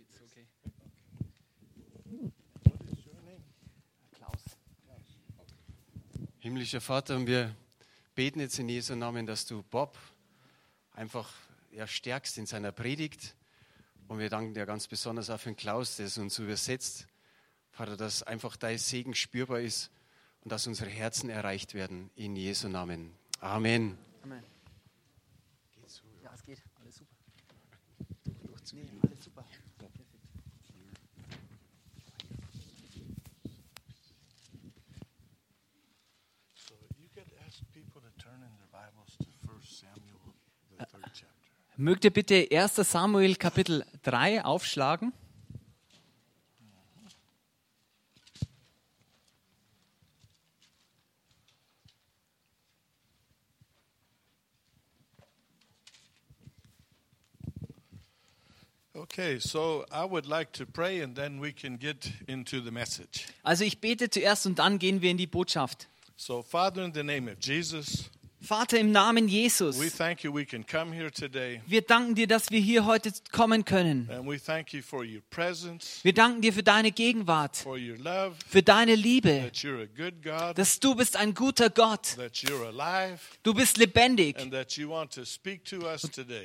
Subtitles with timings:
[0.00, 0.46] it's okay.
[6.38, 7.54] Himmlischer Vater, und wir
[8.14, 9.98] beten jetzt in Jesu Namen, dass du Bob
[10.92, 11.30] einfach
[11.70, 13.34] ja, stärkst in seiner Predigt.
[14.08, 17.06] Und wir danken dir ganz besonders auch für den Klaus, der es uns übersetzt.
[17.70, 19.90] Vater, dass einfach dein Segen spürbar ist
[20.42, 22.10] und dass unsere Herzen erreicht werden.
[22.16, 23.14] In Jesu Namen.
[23.40, 23.96] Amen.
[24.22, 24.42] Amen.
[26.22, 26.62] Ja, es geht.
[26.80, 27.14] Alles super.
[28.72, 29.44] Nee, alles super.
[29.78, 30.14] Perfekt.
[36.54, 40.20] So you could ask people to turn in their Bibles to 1 Samuel,
[40.69, 40.69] the third chapter.
[41.76, 42.76] Mögt ihr bitte 1.
[42.76, 45.12] Samuel Kapitel 3 aufschlagen?
[59.12, 63.26] Okay, so I would like to pray and then we can get into the message.
[63.42, 65.88] Also ich bete zuerst und dann gehen wir in die Botschaft.
[66.16, 68.10] So, Father, in the name of Jesus,
[68.42, 74.08] Vater im Namen Jesus, wir danken dir, dass wir hier heute kommen können.
[76.02, 77.66] Wir danken dir für deine Gegenwart,
[78.48, 79.50] für deine Liebe,
[80.54, 82.16] dass du bist ein guter Gott.
[83.42, 84.36] Du bist lebendig.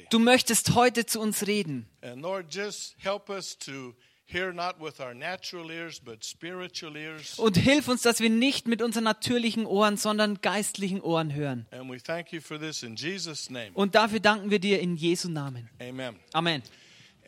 [0.10, 1.88] Du möchtest heute zu uns reden.
[2.02, 3.96] And Lord, just help us to
[4.26, 7.38] hear not with our natural ears, but spiritual ears.
[7.40, 11.66] Und hilf uns, dass wir nicht mit unseren natürlichen Ohren, sondern geistlichen Ohren hören.
[11.72, 13.72] And we thank you for this in Jesus' name.
[13.74, 15.70] Und dafür danken wir dir in Jesu Namen.
[15.80, 16.16] Amen.
[16.34, 16.64] Amen.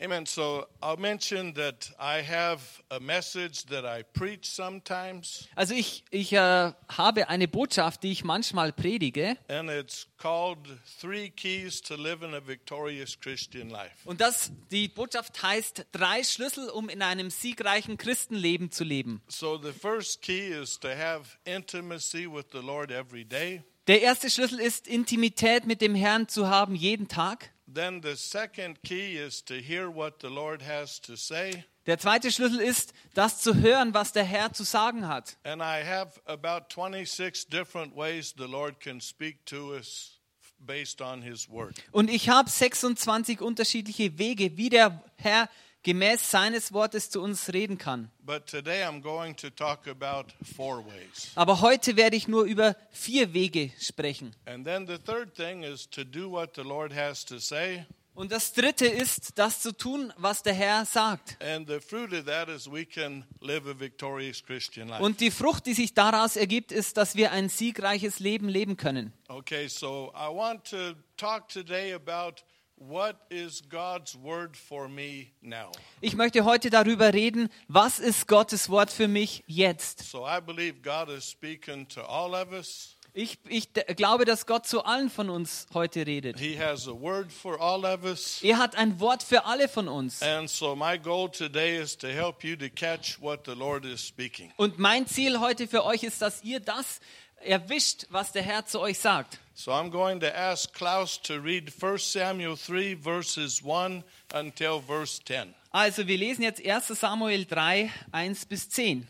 [0.00, 0.26] Amen.
[0.26, 6.32] So I'll mention that I have a message that I preach sometimes, Also ich, ich
[6.32, 9.36] äh, habe eine Botschaft, die ich manchmal predige.
[9.48, 10.58] and it's called
[11.00, 13.90] Three Keys to Live in a Victorious Christian Life.
[14.04, 19.20] Und das, die Botschaft heißt drei Schlüssel, um in einem siegreichen Christenleben zu leben.
[19.26, 23.62] So the first key is to have intimacy with the Lord every day.
[23.88, 27.50] Der erste Schlüssel ist, Intimität mit dem Herrn zu haben jeden Tag.
[27.72, 31.64] Then the second key is to hear what the Lord has to say.
[31.86, 35.36] Der zweite Schlüssel ist, das zu hören, was der Herr zu sagen hat.
[35.44, 40.18] And I have about 26 different ways the Lord can speak to us
[40.58, 41.74] based on His Word.
[41.92, 45.48] Und ich habe 26 unterschiedliche Wege, wie der Herr
[45.82, 48.10] gemäß seines Wortes zu uns reden kann.
[48.20, 51.30] But today I'm going to talk about four ways.
[51.34, 54.34] Aber heute werde ich nur über vier Wege sprechen.
[54.46, 57.86] And then the third thing is to do what the Lord has to say.
[58.18, 61.40] Und das dritte ist, das zu tun, was der Herr sagt.
[61.40, 65.00] And the fruit of that is we can live a victorious Christian life.
[65.00, 69.12] Und die Frucht, die sich daraus ergibt, ist, dass wir ein siegreiches Leben leben können.
[69.28, 72.42] Okay, so I want to talk today about
[72.78, 75.70] what is God's word for me now.
[76.00, 80.00] Ich möchte heute darüber reden, was ist Gottes Wort für mich jetzt.
[80.10, 82.97] So I believe God is speaking to all of us.
[83.14, 86.38] Ich, ich glaube, dass Gott zu allen von uns heute redet.
[86.38, 88.40] He has a word for all of us.
[88.42, 90.22] Er hat ein Wort für alle von uns.
[90.22, 94.06] And so my goal today is to help you to catch what the Lord is
[94.06, 94.52] speaking.
[94.56, 97.00] Und mein Ziel heute für euch ist, dass ihr das
[97.40, 99.38] erwischt, was der Herr zu euch sagt.
[99.54, 105.20] So I'm going to ask Klaus to read 1 Samuel 3 verses 1 until verse
[105.24, 105.54] 10.
[105.70, 109.06] Also, wir lesen jetzt 1 Samuel 3, 1 bis 10.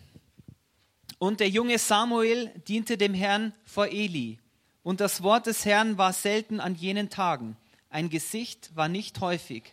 [1.18, 4.38] Und der junge Samuel diente dem Herrn vor Eli.
[4.82, 7.56] Und das Wort des Herrn war selten an jenen Tagen.
[7.90, 9.64] Ein Gesicht war nicht häufig.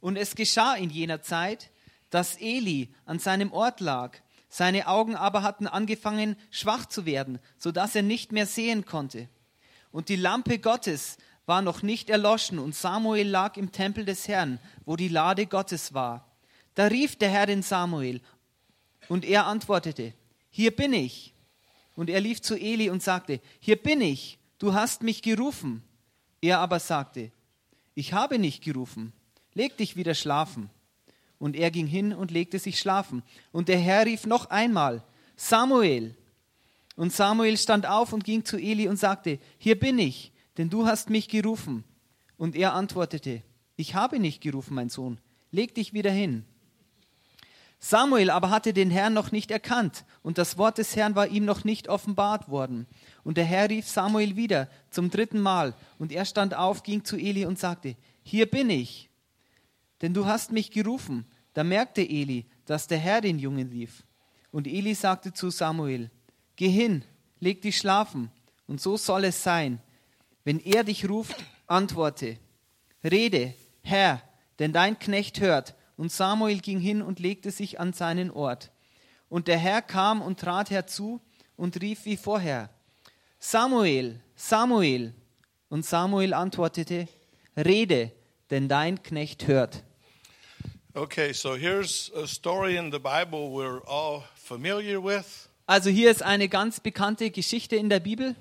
[0.00, 1.70] Und es geschah in jener Zeit,
[2.10, 4.16] dass Eli an seinem Ort lag.
[4.48, 9.28] Seine Augen aber hatten angefangen schwach zu werden, so dass er nicht mehr sehen konnte.
[9.92, 14.58] Und die Lampe Gottes war noch nicht erloschen, und Samuel lag im Tempel des Herrn,
[14.84, 16.26] wo die Lade Gottes war.
[16.74, 18.20] Da rief der Herr den Samuel,
[19.08, 20.12] und er antwortete,
[20.58, 21.34] Hier bin ich.
[21.94, 25.84] Und er lief zu Eli und sagte, Hier bin ich, du hast mich gerufen.
[26.40, 27.30] Er aber sagte,
[27.94, 29.12] Ich habe nicht gerufen,
[29.54, 30.68] leg dich wieder schlafen.
[31.38, 33.22] Und er ging hin und legte sich schlafen.
[33.52, 35.04] Und der Herr rief noch einmal,
[35.36, 36.16] Samuel.
[36.96, 40.86] Und Samuel stand auf und ging zu Eli und sagte, Hier bin ich, denn du
[40.86, 41.84] hast mich gerufen.
[42.36, 43.44] Und er antwortete,
[43.76, 45.20] Ich habe nicht gerufen, mein Sohn,
[45.52, 46.44] leg dich wieder hin.
[47.80, 51.44] Samuel aber hatte den Herrn noch nicht erkannt, und das Wort des Herrn war ihm
[51.44, 52.86] noch nicht offenbart worden.
[53.22, 57.16] Und der Herr rief Samuel wieder zum dritten Mal, und er stand auf, ging zu
[57.16, 59.08] Eli und sagte, Hier bin ich,
[60.02, 61.24] denn du hast mich gerufen.
[61.54, 64.04] Da merkte Eli, dass der Herr den Jungen rief.
[64.50, 66.10] Und Eli sagte zu Samuel,
[66.56, 67.04] Geh hin,
[67.40, 68.30] leg dich schlafen,
[68.66, 69.80] und so soll es sein.
[70.44, 71.36] Wenn er dich ruft,
[71.66, 72.38] antworte,
[73.04, 74.22] Rede, Herr,
[74.58, 78.70] denn dein Knecht hört, und Samuel ging hin und legte sich an seinen Ort.
[79.28, 81.20] Und der Herr kam und trat herzu
[81.56, 82.70] und rief wie vorher,
[83.38, 85.12] Samuel, Samuel.
[85.68, 87.08] Und Samuel antwortete,
[87.56, 88.10] Rede,
[88.50, 89.84] denn dein Knecht hört.
[90.94, 95.48] Okay, so here's a story in the Bible we're all familiar with.
[95.66, 98.34] Also hier ist eine ganz bekannte Geschichte in der Bibel.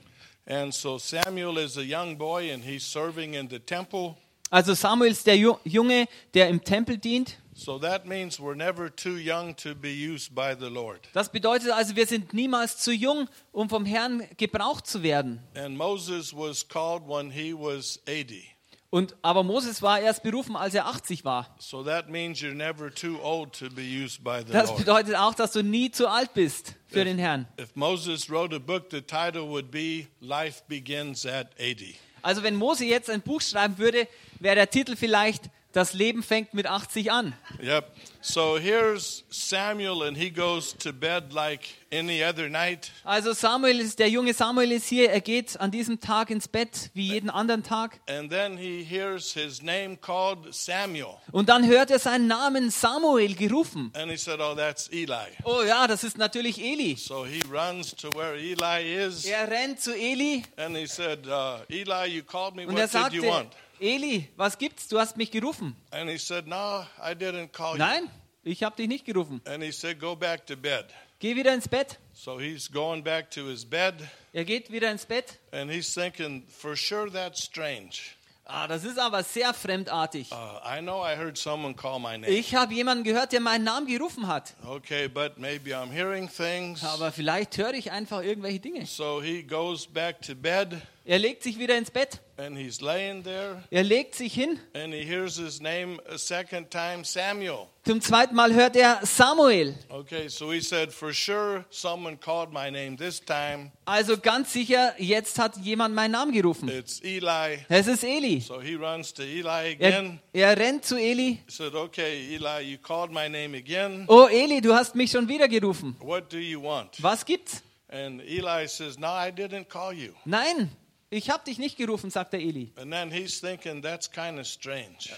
[0.45, 4.15] And so Samuel is a young boy and he's serving in the temple.
[4.49, 7.37] Also Samuel ist der Ju- Junge, der im Tempel dient.
[7.59, 10.99] So that means we're never too young to be used by the Lord.
[11.13, 15.41] Das bedeutet also, wir sind niemals zu jung, um vom Herrn gebraucht zu werden.
[15.55, 18.53] And Moses was called when he was 80.
[18.91, 21.53] Und, aber Moses war erst berufen, als er 80 war.
[21.57, 24.79] So that means you're never too old to be used by the Das Lord.
[24.79, 27.47] bedeutet auch, dass du nie zu alt bist für den Herrn.
[27.59, 31.97] If Moses wrote a book, the title would be Life Begins at 80.
[32.21, 34.07] Also wenn Mose jetzt ein Buch schreiben würde,
[34.39, 37.33] wäre der Titel vielleicht Das Leben fängt mit 80 an.
[37.61, 37.91] Yep.
[38.21, 41.61] So here's Samuel, and he goes to bed like
[41.93, 42.91] any other night.
[43.03, 46.89] Also Samuel ist der junge Samuel ist hier, er geht an diesem Tag ins Bett
[46.93, 51.15] wie jeden anderen Tag And then he hears his name called Samuel.
[51.31, 53.91] und dann hört er seinen Namen Samuel gerufen.
[53.95, 55.27] And he said, Oh, that's Eli.
[55.43, 56.95] Oh ja, das ist natürlich Eli.
[56.95, 59.25] So he runs to where Eli is.
[59.25, 62.65] Er rennt zu Eli And he said, uh, Eli, you called me.
[62.65, 63.53] und er What did you want?
[63.79, 64.87] Eli, was gibt's?
[64.87, 65.75] Du hast mich gerufen.
[65.91, 67.77] And he said, No, I didn't call.
[67.77, 68.09] Nein,
[68.43, 69.41] ich habe dich nicht gerufen.
[69.45, 70.85] And he said, Go back to bed.
[71.19, 71.97] Geh wieder ins Bett.
[72.13, 73.95] So he's going back to his bed.
[74.33, 75.39] Er geht wieder ins Bett.
[75.51, 78.15] And he's thinking, For sure, that's strange.
[78.49, 80.31] Ah, das ist aber sehr fremdartig.
[80.31, 82.27] Uh, I know I heard someone call my name.
[82.29, 84.55] Ich habe jemanden gehört, der meinen Namen gerufen hat.
[84.65, 86.81] Okay, but maybe I'm hearing things.
[86.83, 88.85] Aber vielleicht höre ich einfach irgendwelche Dinge.
[88.85, 92.19] So he goes back to bed Er legt sich wieder ins Bett.
[92.37, 94.59] and he's laying there Er legt sich hin.
[94.73, 97.67] and he hears his name a second time Samuel.
[97.85, 99.73] Zum zweiten Mal hört er Samuel.
[99.87, 103.71] Okay, so he said, For sure, someone called my name this time.
[103.85, 106.67] Also ganz sicher, jetzt hat jemand meinen Namen gerufen.
[106.67, 107.59] It's Eli.
[107.69, 108.41] Es ist Eli.
[108.41, 110.19] So he runs to Eli Er, again.
[110.33, 111.39] er rennt zu Eli.
[111.45, 114.03] He said, Okay, Eli, you called my name again.
[114.09, 115.95] Oh Eli, du hast mich schon wieder gerufen.
[116.01, 117.01] What do you want?
[117.01, 117.63] Was gibt's?
[117.89, 120.11] And Eli says, No, I didn't call you.
[120.25, 120.69] Nein,
[121.09, 122.71] ich habe dich nicht gerufen, sagt der Eli.
[122.75, 125.09] And then he's thinking, That's kind of strange.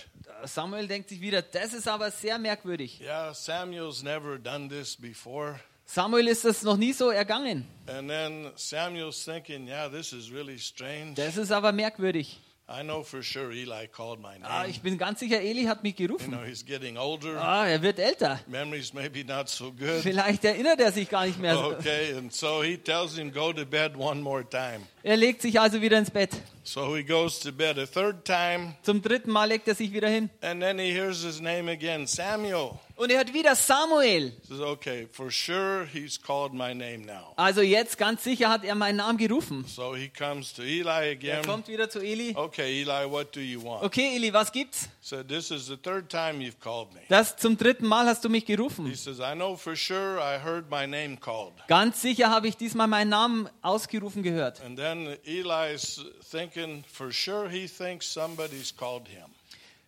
[0.46, 3.02] Samuel denkt sich wieder, das ist aber sehr merkwürdig.
[3.02, 5.60] Yeah, Samuel's never done this before.
[5.86, 7.66] Samuel ist es noch nie so ergangen.
[7.88, 11.16] And then Samuel's thinking, yeah, this is really strange.
[11.16, 12.40] Das ist aber merkwürdig.
[12.72, 14.70] I know for sure Eli called my Ah, name.
[14.70, 16.30] ich bin ganz sicher, Eli hat mich You gerufen.
[16.32, 17.42] know, he's getting older.
[17.42, 18.40] Ah, er wird älter.
[18.46, 20.04] Memory's maybe not so good.
[20.04, 21.58] Vielleicht erinnert er sich gar nicht mehr.
[21.58, 24.82] Okay, and so he tells him, go to bed one more time.
[25.04, 26.32] Er legt sich also wieder ins Bett.
[26.64, 30.08] So he goes to bed a third time, Zum dritten Mal legt er sich wieder
[30.10, 30.30] hin.
[30.42, 32.72] and then he hears his name again, Samuel.
[32.96, 34.34] Und er hört wieder Samuel.
[34.42, 37.34] He says, okay, for sure he's called my name now.
[37.38, 39.64] Also jetzt ganz sicher hat er meinen Namen gerufen.
[39.66, 41.46] So he comes to Eli Er again.
[41.46, 42.34] kommt wieder zu Eli.
[42.36, 43.84] Okay, Eli, what do you want?
[43.84, 44.90] Okay, Eli, was gibt's?
[45.02, 47.00] Said, this is the third time you've called me.
[47.08, 48.94] Das zum dritten Mal hast du mich He gerufen.
[48.94, 51.54] says, I know for sure I heard my name called.
[51.68, 54.62] Ganz sicher habe ich diesmal meinen Namen ausgerufen gehört.
[54.64, 54.89] And then
[55.26, 59.26] Eli's thinking, for sure he thinks somebody's called him.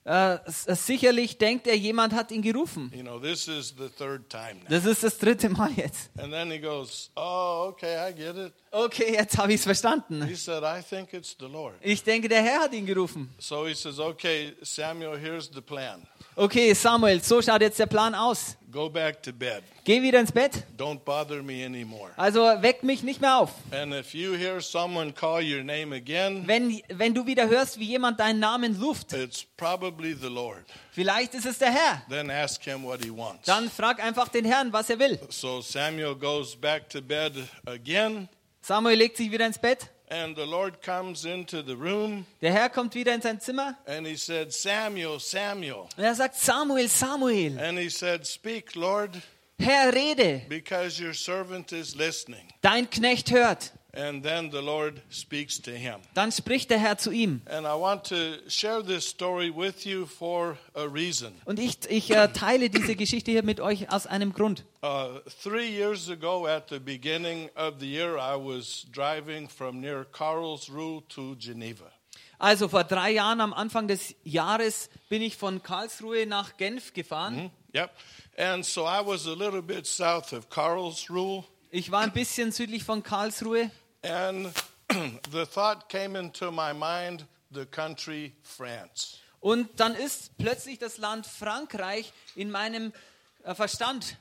[0.04, 2.92] S- sicherlich denkt er, jemand hat ihn gerufen.
[2.92, 4.70] You know, this is the third time now.
[4.70, 6.10] Das ist das dritte Mal jetzt.
[6.18, 8.52] And then he goes, oh, okay, I get it.
[8.72, 10.26] Okay, jetzt habe ich es verstanden.
[10.26, 11.76] He said, I think it's the Lord.
[11.82, 13.30] Ich denke, der Herr hat ihn gerufen.
[13.38, 16.08] So he says, okay, Samuel, here's the plan.
[16.36, 18.58] Okay, Samuel, so schaut jetzt der Plan aus.
[18.72, 19.64] Go back to bed.
[19.84, 20.64] Geh wieder ins Bett.
[20.78, 22.12] Don't bother me anymore.
[22.16, 23.52] Also weck mich nicht mehr auf.
[23.72, 27.86] And if you hear someone call your name again, Wenn, wenn du wieder hörst, wie
[27.86, 30.64] jemand deinen Namen ruft, it's probably the Lord.
[30.92, 32.02] vielleicht ist es der Herr.
[32.10, 33.46] Then ask him what he wants.
[33.46, 35.20] Dann frag einfach den Herrn, was er will.
[35.30, 37.34] So Samuel goes back to bed
[37.66, 38.30] again,
[38.62, 39.90] Samuel legt sich wieder ins Bett.
[40.12, 44.06] And the Lord comes into the room, Der Herr kommt wieder in sein Zimmer and
[44.06, 45.88] he said, Samuel, Samuel.
[45.98, 49.12] und er sagt, Samuel, Samuel, And he said, Speak, Lord,
[49.58, 52.48] Herr, rede, because your servant is listening.
[52.62, 53.72] dein Knecht hört.
[53.94, 55.98] And then the Lord speaks to him.
[56.14, 57.42] Dann spricht der Herr zu ihm.
[57.46, 61.34] And I want to share this story with you for a reason.
[61.44, 64.64] Und ich, ich äh, teile diese Geschichte hier mit euch aus einem Grund.
[64.82, 70.06] Uh, three years ago, at the beginning of the year, I was driving from near
[70.06, 71.92] Karlsruhe to Geneva.
[72.40, 77.52] Also vor drei Jahren am Anfang des Jahres bin ich von Karlsruhe nach Genf gefahren.
[77.76, 77.92] Yep.
[78.38, 81.44] And so I was a little bit south of Karlsruhe,
[81.74, 83.72] Ich war ein bisschen südlich von Karlsruhe
[84.04, 84.52] and
[85.32, 89.18] the thought came into my mind the country France.
[89.40, 92.94] Und dann ist plötzlich das Land Frankreich in meinem
[93.44, 94.18] äh, Verstand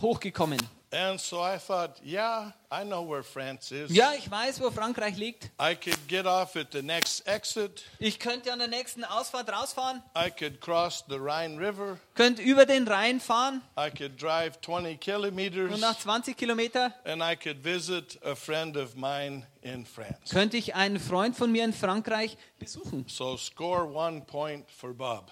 [0.00, 0.60] hochgekommen.
[0.92, 3.92] And so I thought, yeah, I know where France is.
[3.94, 5.44] Ja, ich weiß, wo Frankreich liegt.
[5.60, 7.84] I could get off at the next exit.
[8.00, 11.96] Ich könnte an der nächsten Ausfahrt rausfahren, I could cross the Rhine River.
[12.16, 15.72] könnte über den Rhein fahren I could drive 20 kilometers.
[15.72, 20.32] und nach 20 Kilometer And I could visit a friend of mine in France.
[20.32, 23.04] könnte ich einen Freund von mir in Frankreich besuchen.
[23.08, 25.30] So score one point for Bob.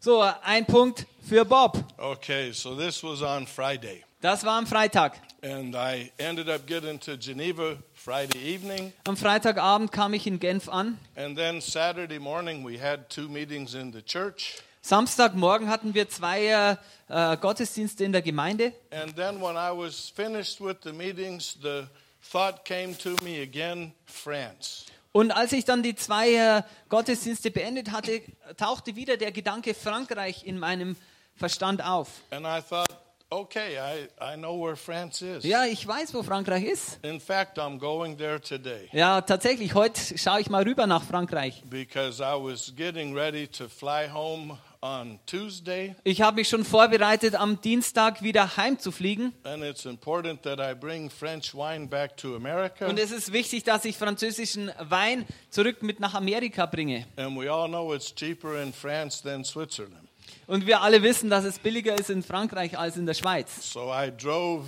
[0.00, 1.82] So, ein Punkt für Bob.
[1.96, 4.02] Okay, so this was on Friday.
[4.24, 5.20] Das war am Freitag.
[5.42, 8.94] And I ended up getting to Geneva Friday evening.
[9.06, 10.98] Am Freitagabend kam ich in Genf an.
[11.14, 14.62] And then Saturday morning, we had two meetings in the church.
[14.80, 16.76] Samstagmorgen hatten wir zwei äh,
[17.08, 18.72] äh, Gottesdienste in der Gemeinde.
[18.90, 21.84] And then when I was finished with the meetings, the
[22.32, 24.86] thought came to me again France.
[25.12, 28.22] Und als ich dann die zwei äh, Gottesdienste beendet hatte,
[28.56, 30.96] tauchte wieder der Gedanke Frankreich in meinem
[31.36, 32.08] Verstand auf.
[32.30, 32.88] And I thought,
[33.30, 35.44] okay, I, I know where France is.
[35.44, 36.98] Ja, ich weiß, wo Frankreich ist.
[37.04, 41.62] In fact, I'm going there today Ja, tatsächlich, heute schaue ich mal rüber nach Frankreich.
[41.68, 45.94] because I was getting ready to fly home on Tuesday.
[46.04, 49.32] Ich habe mich schon vorbereitet, am Dienstag wieder heimzufliegen.
[49.44, 52.86] And it's important that I bring French wine back to America.
[52.86, 57.06] Und es ist wichtig, dass ich französischen Wein zurück mit nach Amerika bringe.
[57.16, 60.08] And we all know it's cheaper in France than Switzerland.
[60.46, 63.72] Und wir alle wissen, dass es billiger ist in Frankreich als in der Schweiz.
[63.72, 64.66] So I drove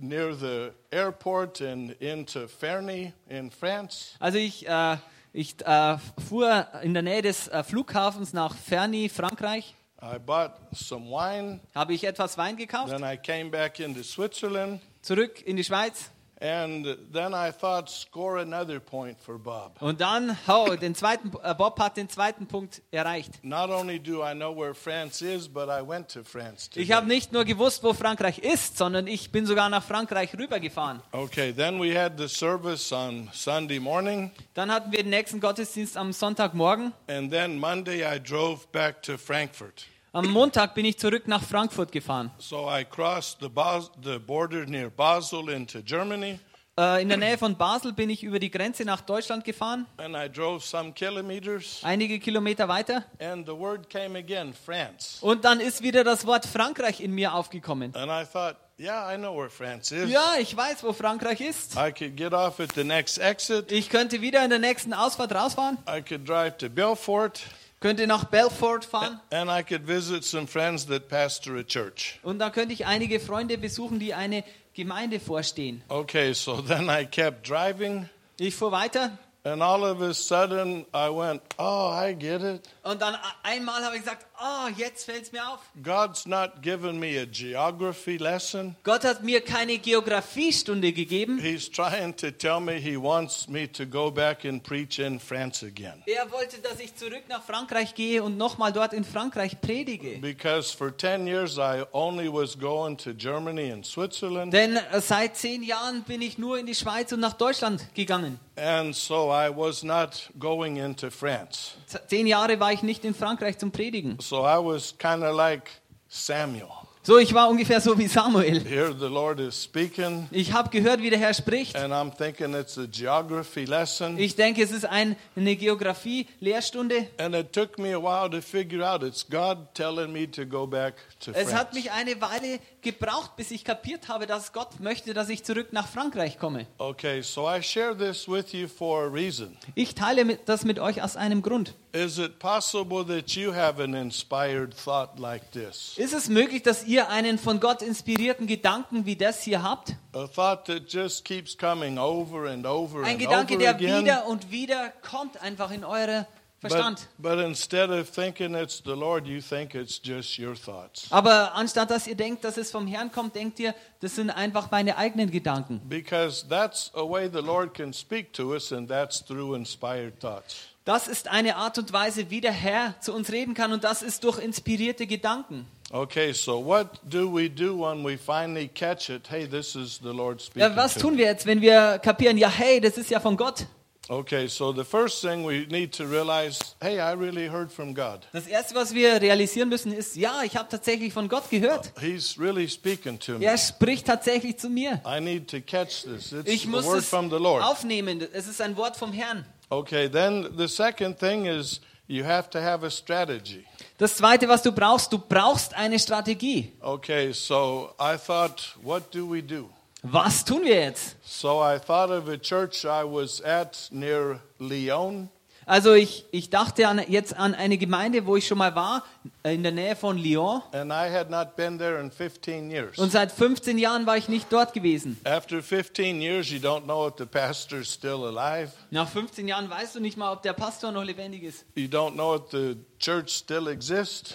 [0.00, 4.14] near the airport and into Ferney in France.
[4.20, 4.96] Also ich, äh,
[5.32, 9.74] ich äh, fuhr in der Nähe des äh, Flughafens nach Ferny, Frankreich.
[10.00, 11.60] I bought some wine.
[11.74, 14.80] Habe ich etwas Wein gekauft, Then I came back into Switzerland.
[15.02, 16.10] zurück in die Schweiz.
[16.40, 19.80] And then I thought, score another point for Bob.
[19.80, 23.42] Und dann, oh, den zweiten, äh, Bob hat den zweiten Punkt erreicht.
[23.42, 27.08] Not only do I know where France is, but I went to France Ich habe
[27.08, 31.02] nicht nur gewusst, wo Frankreich ist, sondern ich bin sogar nach Frankreich rübergefahren.
[31.10, 34.30] Okay, then we had the service on Sunday morning.
[34.54, 36.92] Dann hatten wir den nächsten Gottesdienst am Sonntagmorgen.
[37.08, 39.86] And then Monday I drove back to Frankfurt.
[40.12, 42.30] Am Montag bin ich zurück nach Frankfurt gefahren.
[42.38, 46.38] So I crossed the, Bas- the border near Basel into Germany.
[46.78, 50.14] Äh, in der Nähe von Basel bin ich über die Grenze nach Deutschland gefahren, And
[50.16, 51.80] I drove some kilometers.
[51.82, 53.04] einige Kilometer weiter.
[53.20, 55.18] And the word came again, France.
[55.20, 57.94] Und dann ist wieder das Wort Frankreich in mir aufgekommen.
[57.96, 60.08] And I thought, yeah, I know where France is.
[60.08, 61.74] Ja, ich weiß, wo Frankreich ist.
[61.74, 63.72] I could get off at the next exit.
[63.72, 67.40] Ich könnte wieder in der nächsten Ausfahrt rausfahren, I could drive to Belfort.
[67.80, 72.18] Könnte nach Belfort fahren And I could visit some friends that pastor a church.
[72.22, 74.44] und da könnte ich einige Freunde besuchen, die eine
[74.74, 75.82] Gemeinde vorstehen.
[75.88, 78.08] Okay, so then I kept driving.
[78.38, 82.68] Ich fuhr weiter And all of a sudden I went, oh, I get it.
[82.82, 85.60] und dann einmal habe ich gesagt, ah, jetzt fällt es mir auf.
[85.82, 88.76] God's not giving me a geography lesson.
[88.84, 91.38] Gott hat mir keine Geografiestunde gegeben.
[91.38, 95.64] He's trying to tell me he wants me to go back and preach in France
[95.66, 96.02] again.
[96.06, 100.18] Er wollte, dass ich zurück nach Frankreich gehe und nochmal dort in Frankreich predige.
[100.20, 104.52] Because for 10 years I only was going to Germany and Switzerland.
[104.52, 108.38] Denn äh, seit zehn Jahren bin ich nur in die Schweiz und nach Deutschland gegangen.
[108.56, 111.72] And so I was not going into France.
[112.08, 114.18] Zehn Jahre war ich nicht in Frankreich zum Predigen.
[114.28, 115.70] So I was kind of like
[116.06, 116.68] Samuel.
[117.02, 118.60] So, ich war ungefähr so wie Samuel.
[118.62, 121.74] Here the Lord is speaking, Ich habe gehört, wie der Herr spricht.
[121.74, 124.18] and I'm thinking it's a geography lesson.
[124.18, 127.06] Ich denke, es ist ein, eine Geografie-Lehrstunde.
[127.18, 130.66] And it took me a while to figure out it's God telling me to go
[130.66, 131.74] back to Es hat France.
[131.74, 135.86] mich eine Weile gebraucht, bis ich kapiert habe, dass Gott möchte, dass ich zurück nach
[135.88, 136.66] Frankreich komme.
[136.78, 139.56] Okay, so I share this with you for a reason.
[139.74, 141.74] Ich teile mit- das mit euch aus einem Grund.
[141.92, 145.94] Is it possible that you have an inspired thought like this?
[145.96, 149.94] Ist es möglich, dass ihr einen von Gott inspirierten Gedanken wie das hier habt?
[150.12, 154.02] A thought that just keeps coming over and over Ein and Gedanke, over der again.
[154.04, 156.26] wieder und wieder kommt einfach in But,
[156.60, 157.06] Verstand.
[157.18, 161.06] but instead of thinking it's the Lord, you think it's just your thoughts.
[161.10, 164.70] Aber anstatt dass ihr denkt, dass es vom Herrn kommt, denkt ihr, das sind einfach
[164.72, 165.80] meine eigenen Gedanken.
[165.88, 170.68] Because that's a way the Lord can speak to us, and that's through inspired thoughts.
[170.84, 174.02] Das ist eine Art und Weise, wie der Herr zu uns reden kann und das
[174.02, 175.66] ist durch inspirierte Gedanken.
[175.90, 179.30] Okay, so what do we do when we finally catch it?
[179.30, 180.62] Hey, this is the Lord speaking.
[180.62, 183.66] Ja, was tun wir jetzt, wenn wir kapieren, ja, hey, das ist ja von Gott?
[184.10, 188.26] Okay, so the first thing we need to realize, hey, I really heard from God.
[188.32, 191.92] Das Erste, was wir realisieren müssen, ist, ja, ich habe tatsächlich von Gott gehört.
[192.00, 193.44] He's really speaking to me.
[193.44, 195.02] Er spricht tatsächlich zu mir.
[195.06, 196.32] I need to catch this.
[196.32, 197.62] It's Ich muss word es from the Lord.
[197.62, 198.26] aufnehmen.
[198.32, 199.44] Es ist ein Wort vom Herrn.
[199.68, 203.66] Okay, then the second thing is you have to have a strategy.
[203.98, 206.72] Das zweite, was du brauchst, du brauchst eine Strategie.
[206.80, 209.68] Okay, so I thought, what do we do?
[210.02, 211.16] Was tun wir jetzt?
[211.24, 215.28] So I thought of a church I was at near Lyon.
[215.66, 219.04] Also ich, ich dachte an, jetzt an eine Gemeinde, wo ich schon mal war,
[219.42, 220.62] in der Nähe von Lyon.
[220.72, 222.96] And I had not been there in 15 years.
[222.96, 225.20] Und seit 15 Jahren war ich nicht dort gewesen.
[225.24, 228.72] After 15 years, you don't know if the pastor's still alive.
[228.90, 231.66] Nach 15 Jahren weißt du nicht mal, ob der Pastor noch lebendig ist.
[231.74, 234.34] You don't know if the church still exists.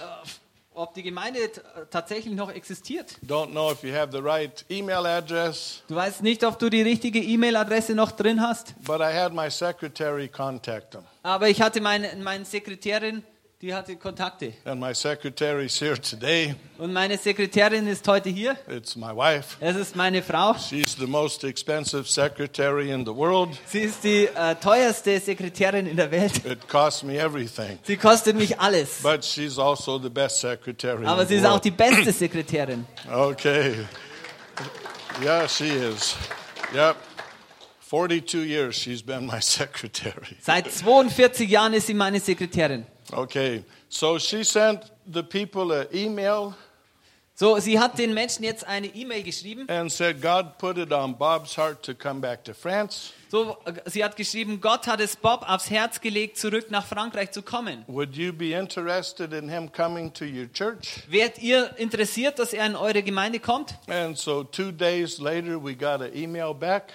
[0.75, 1.61] Ob die Gemeinde t-
[1.91, 3.15] tatsächlich noch existiert.
[3.27, 5.83] Don't know if you have the right email address.
[5.87, 8.73] Du weißt nicht, ob du die richtige E-Mail-Adresse noch drin hast.
[8.83, 11.03] But I had my secretary contact them.
[11.21, 13.23] Aber ich hatte meine, meine Sekretärin,
[13.63, 14.51] die hatte Kontakte.
[14.65, 16.53] And my secretary's here today.
[16.77, 18.57] Und meine Sekretärin ist heute hier.
[18.67, 19.55] It's my wife.
[19.61, 20.53] Es ist meine Frau.
[20.55, 23.57] She's the most expensive secretary in the world.
[23.67, 26.45] Sie ist die äh, teuerste Sekretärin in der Welt.
[26.45, 27.79] It costs me everything.
[27.83, 29.01] Sie kostet mich alles.
[29.01, 32.85] But she's also the best secretary Aber sie ist auch die beste Sekretärin.
[33.09, 33.75] Okay.
[35.23, 36.17] Yeah, she is.
[36.75, 36.97] Yep.
[37.89, 40.35] 42 years she's been my secretary.
[40.41, 42.87] Seit 42 Jahren ist sie meine Sekretärin.
[43.11, 43.63] Okay.
[43.89, 46.53] So she sent the people an email
[47.35, 49.67] So, sie hat den Menschen jetzt eine E-Mail geschrieben.
[49.67, 53.11] and said God put it on Bob's heart to come back to France.
[53.31, 57.31] So, äh, sie hat geschrieben, Gott hat es Bob aufs Herz gelegt, zurück nach Frankreich
[57.31, 57.83] zu kommen.
[57.87, 61.01] Would you be interested in him coming to your church?
[61.09, 63.73] Wärt ihr interessiert, dass er in eure Gemeinde kommt?
[63.87, 66.93] And so two days later, we got an email back,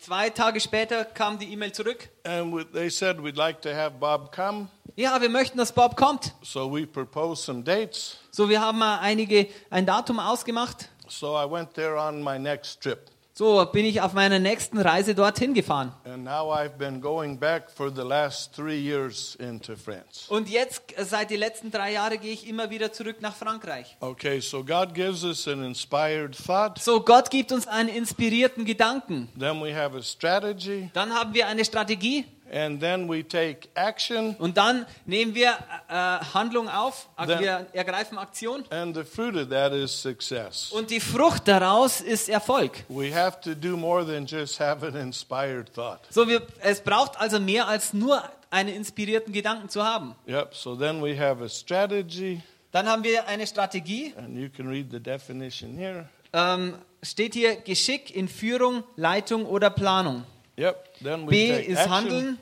[0.00, 2.08] Zwei Tage später kam die E-Mail zurück.
[2.24, 4.68] and they said we'd like to have Bob come.
[4.98, 6.32] Ja, wir möchten, dass Bob kommt.
[6.40, 8.16] So we proposed some dates.
[8.30, 10.88] So, wir haben einige, ein Datum ausgemacht.
[11.06, 13.10] So I went there on my next trip.
[13.34, 15.92] So bin ich auf meiner nächsten Reise dorthin gefahren.
[16.06, 20.24] And now I've been going back for the last three years into France.
[20.30, 23.98] Und jetzt, äh, seit den letzten drei Jahren, gehe ich immer wieder zurück nach Frankreich.
[24.00, 26.78] Okay, so God gives us an inspired thought.
[26.78, 29.28] So, Gott gibt uns einen inspirierten Gedanken.
[29.38, 30.88] Then we have a strategy.
[30.94, 34.36] Dann haben wir eine Strategie And then we take action.
[34.38, 35.50] und dann nehmen wir
[35.88, 40.70] äh, Handlung auf, Dann- wir ergreifen Aktion And the fruit of that is success.
[40.72, 42.84] und die Frucht daraus ist Erfolg.
[42.88, 46.00] We have to do more than just have an inspired thought.
[46.10, 50.14] So, wir, es braucht also mehr als nur einen inspirierten Gedanken zu haben.
[50.28, 52.40] Yep, so then we have a strategy.
[52.72, 54.12] Dann haben wir eine Strategie.
[54.16, 56.08] And you can read the definition here.
[56.32, 60.24] Ähm, steht hier Geschick in Führung, Leitung oder Planung.
[60.58, 61.92] Yep, then we B take ist action.
[61.92, 62.38] Handeln,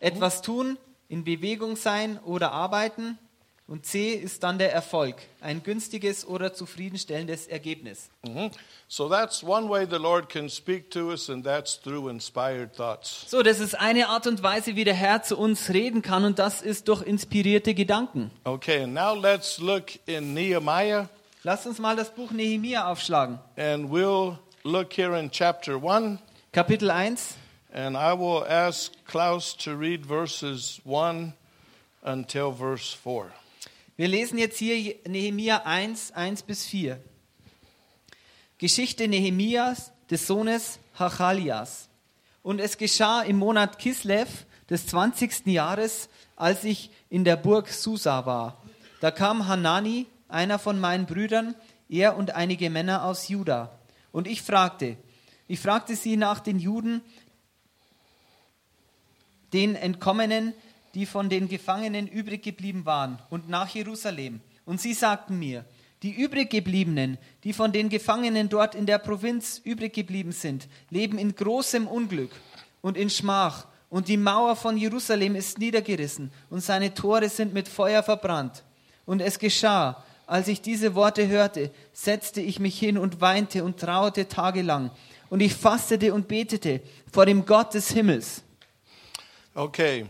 [0.00, 0.76] etwas tun,
[1.08, 3.18] in Bewegung sein oder arbeiten.
[3.66, 8.10] Und C ist dann der Erfolg, ein günstiges oder zufriedenstellendes Ergebnis.
[8.22, 8.50] Mhm.
[8.88, 13.24] So that's one way the Lord can speak to us, and that's through inspired thoughts.
[13.26, 16.38] So, das ist eine Art und Weise, wie der Herr zu uns reden kann und
[16.38, 18.30] das ist durch inspirierte Gedanken.
[18.44, 21.08] Okay, now let's look in Nehemiah,
[21.42, 23.38] Lasst uns mal das Buch Nehemia aufschlagen.
[23.56, 26.18] and we'll look here in chapter 1.
[26.52, 27.36] Kapitel 1.
[27.76, 31.32] And I will ask Klaus to read verses 1
[32.04, 33.32] until verse 4.
[33.96, 37.00] Wir lesen jetzt hier Nehemia 1, 1 bis 4.
[38.58, 41.88] Geschichte Nehemias, des Sohnes Hachalias.
[42.44, 45.46] Und es geschah im Monat Kislev des 20.
[45.46, 48.62] Jahres, als ich in der Burg Susa war.
[49.00, 51.56] Da kam Hanani, einer von meinen Brüdern,
[51.88, 53.76] er und einige Männer aus Juda.
[54.12, 54.96] Und ich fragte,
[55.46, 57.02] ich fragte sie nach den Juden,
[59.54, 60.52] den Entkommenen,
[60.94, 64.40] die von den Gefangenen übrig geblieben waren, und nach Jerusalem.
[64.66, 65.64] Und sie sagten mir,
[66.02, 71.16] die übrig gebliebenen, die von den Gefangenen dort in der Provinz übrig geblieben sind, leben
[71.16, 72.30] in großem Unglück
[72.82, 73.66] und in Schmach.
[73.88, 78.64] Und die Mauer von Jerusalem ist niedergerissen und seine Tore sind mit Feuer verbrannt.
[79.06, 83.78] Und es geschah, als ich diese Worte hörte, setzte ich mich hin und weinte und
[83.78, 84.90] trauerte tagelang.
[85.30, 86.80] Und ich fastete und betete
[87.12, 88.42] vor dem Gott des Himmels.
[89.56, 90.06] Okay,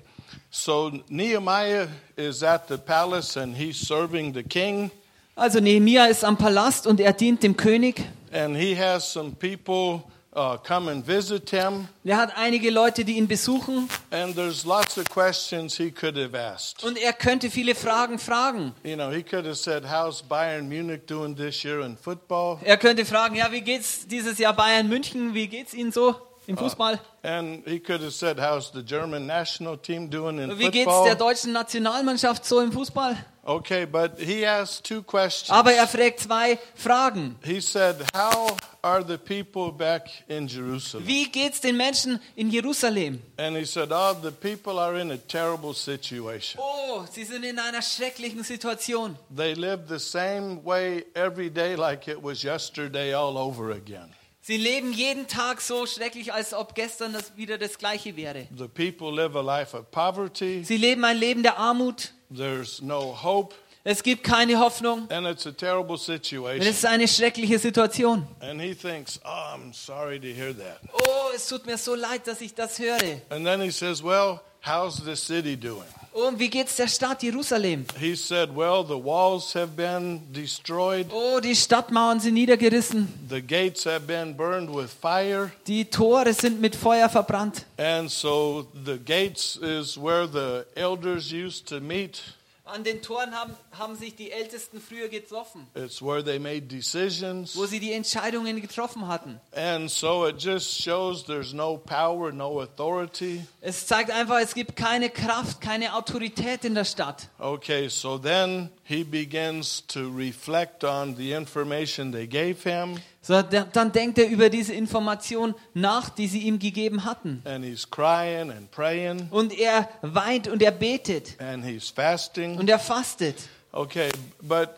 [0.50, 4.90] so Nehemiah is at the palace and he's serving the king,
[5.36, 8.04] Also Nehemia ist am Palast und er dient dem König.
[8.32, 10.02] and he has some people
[10.34, 14.96] uh, come and visit him, Er hat einige Leute, die ihn besuchen and there's lots
[14.96, 16.82] of questions he could have asked.
[16.82, 18.72] und er könnte viele Fragen fragen.
[18.82, 22.58] You know, he could have said, How's Bayern Munich doing this year in football?
[22.64, 25.34] Er könnte fragen, ja, wie geht's dieses Jahr Bayern München?
[25.34, 26.14] Wie geht's Ihnen so?
[26.46, 26.98] Im Fußball?
[27.22, 30.92] And he could have said, How's the German national team doing in Wie geht's der
[30.92, 31.16] football?
[31.16, 33.16] deutschen Nationalmannschaft so im Fußball?
[33.46, 35.50] Okay, but he asked two questions.
[35.50, 37.36] Aber er fragt zwei Fragen.
[37.44, 41.06] He said, How are the people back in Jerusalem?
[41.06, 43.20] Wie geht's den Menschen in Jerusalem?
[43.36, 46.58] And he said, Oh, the people are in a terrible situation.
[46.62, 49.16] Oh, sie sind in einer schrecklichen Situation.
[49.34, 54.08] They live the same way every day like it was yesterday all over again.
[54.46, 58.46] Sie leben jeden Tag so schrecklich, als ob gestern das wieder das gleiche wäre.
[58.54, 60.62] The people live a life of poverty.
[60.64, 62.12] Sie leben ein Leben der Armut.
[62.30, 63.54] There's no hope.
[63.84, 65.10] Es gibt keine Hoffnung.
[65.10, 66.60] And it's a terrible Und es situation.
[66.60, 68.26] ist eine schreckliche Situation.
[68.40, 70.80] And he thinks, Oh, I'm sorry to hear that.
[70.92, 73.22] Oh, es tut mir so leid, dass ich das höre.
[73.30, 75.88] And then he says, Well, how's the city doing?
[76.16, 77.86] Oh, und wie geht's der Stadt Jerusalem?
[77.98, 83.08] He said, Well, the walls have been destroyed, Oh, die Stadtmauern sind niedergerissen.
[83.28, 85.50] the gates have been burned with fire.
[85.66, 87.66] Die Tore sind mit Feuer verbrannt.
[87.78, 92.22] And so the gates is where the elders used to meet.
[92.66, 97.54] An den Toren haben, haben sich die Ältesten früher getroffen, It's where they made decisions.
[97.56, 99.38] wo sie die Entscheidungen getroffen hatten.
[99.54, 103.44] And so it just shows there's no power, no authority.
[103.60, 107.28] Es zeigt einfach, es gibt keine Kraft, keine Autorität in der Stadt.
[107.38, 113.64] Okay, so then he begins to reflect on the information they gave him, So, da-
[113.64, 117.40] dann denkt er über diese Information nach, die sie ihm gegeben hatten.
[117.46, 122.58] and he's crying and praying, Und er weint und er betet and he's fasting.
[122.58, 123.36] und er fastet.
[123.72, 124.10] Okay,
[124.42, 124.68] but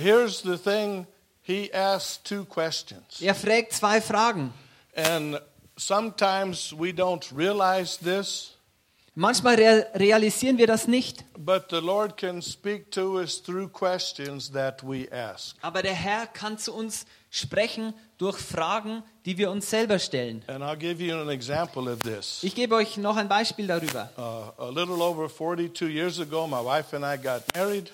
[0.00, 1.06] here's the thing
[1.42, 3.20] he asks two questions.
[3.20, 4.54] Er fragt zwei Fragen.
[4.96, 5.38] And
[5.76, 8.52] sometimes we don't realize this,
[9.14, 14.50] Manchmal rea- realisieren wir das nicht, but the Lord can speak to us through questions
[14.52, 15.54] that we ask.
[15.60, 17.06] aber der Herr kann zu uns sprechen
[18.18, 20.44] durch Fragen, die wir uns selber stellen.
[20.46, 22.42] And I'll give you an example of this.
[22.42, 24.10] Ich gebe euch noch ein Beispiel darüber.
[24.16, 27.90] Uh, a little over 42 years ago, my wife and I got married,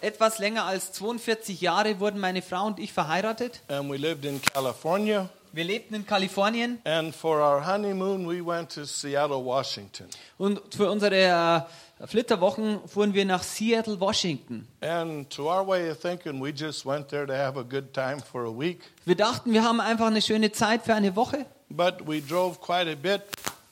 [0.00, 3.60] etwas länger als 42 Jahre wurden meine Frau und ich verheiratet.
[3.68, 5.28] and we lived in California.
[5.52, 10.06] Wir lebten in Kalifornien And for our honeymoon, we went to Seattle, Washington.
[10.36, 11.60] und für unsere äh,
[12.06, 14.66] Flitterwochen fuhren wir nach Seattle, Washington.
[14.80, 18.20] And to our way of thinking, we just went there to have a good time
[18.20, 18.80] for a week.
[19.04, 22.90] Wir dachten, wir haben einfach eine schöne Zeit für eine Woche, But we drove quite
[22.90, 23.22] a bit,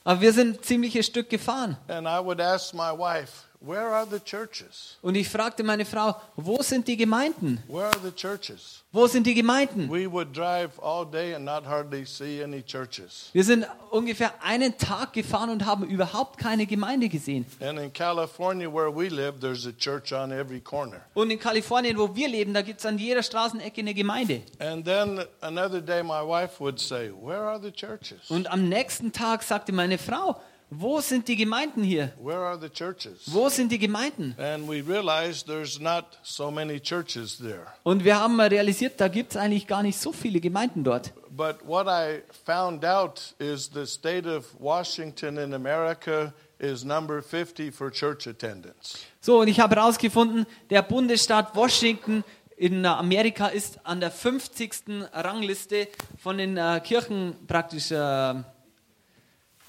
[0.03, 1.77] aber wir sind ein ziemliches Stück gefahren.
[1.87, 4.97] and I would ask my wife, Where are the churches?
[5.01, 7.57] Und ich fragte meine Frau, wo sind die Gemeinden?
[7.67, 8.83] Where are the churches?
[8.91, 9.89] Wo sind die Gemeinden?
[9.89, 13.29] We would drive all day and not hardly see any churches.
[13.33, 17.47] Wir sind ungefähr einen Tag gefahren und haben überhaupt keine Gemeinde gesehen.
[17.59, 21.01] And in California, where we live, there's a church on every corner.
[21.15, 24.43] Und in Kalifornien, wo wir leben, da gibt es an jeder Straßenecke eine Gemeinde.
[24.59, 28.29] And then another day, my wife would say, Where are the churches?
[28.29, 32.11] Und am nächsten Tag sagte meine Frau, wo sind die Gemeinden hier?
[32.21, 33.21] Where are the churches?
[33.27, 34.35] Wo sind die Gemeinden?
[34.37, 37.67] And we realized there's not so many churches there.
[37.83, 41.13] Und wir haben realisiert, da gibt es eigentlich gar nicht so viele Gemeinden dort.
[41.29, 47.71] But what I found out is the state of Washington in America is number 50
[47.71, 48.97] for church attendance.
[49.21, 52.23] So, und ich habe herausgefunden, der Bundesstaat Washington
[52.57, 54.71] in Amerika ist an der 50.
[55.13, 58.33] Rangliste von den äh, Kirchen praktisch äh,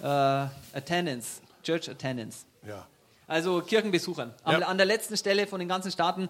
[0.03, 2.45] äh, Attendance, Church Attendance.
[2.67, 2.87] Yeah.
[3.27, 4.33] Also Kirchenbesuchern.
[4.47, 4.59] Ja.
[4.61, 6.29] An der letzten Stelle von den ganzen Staaten,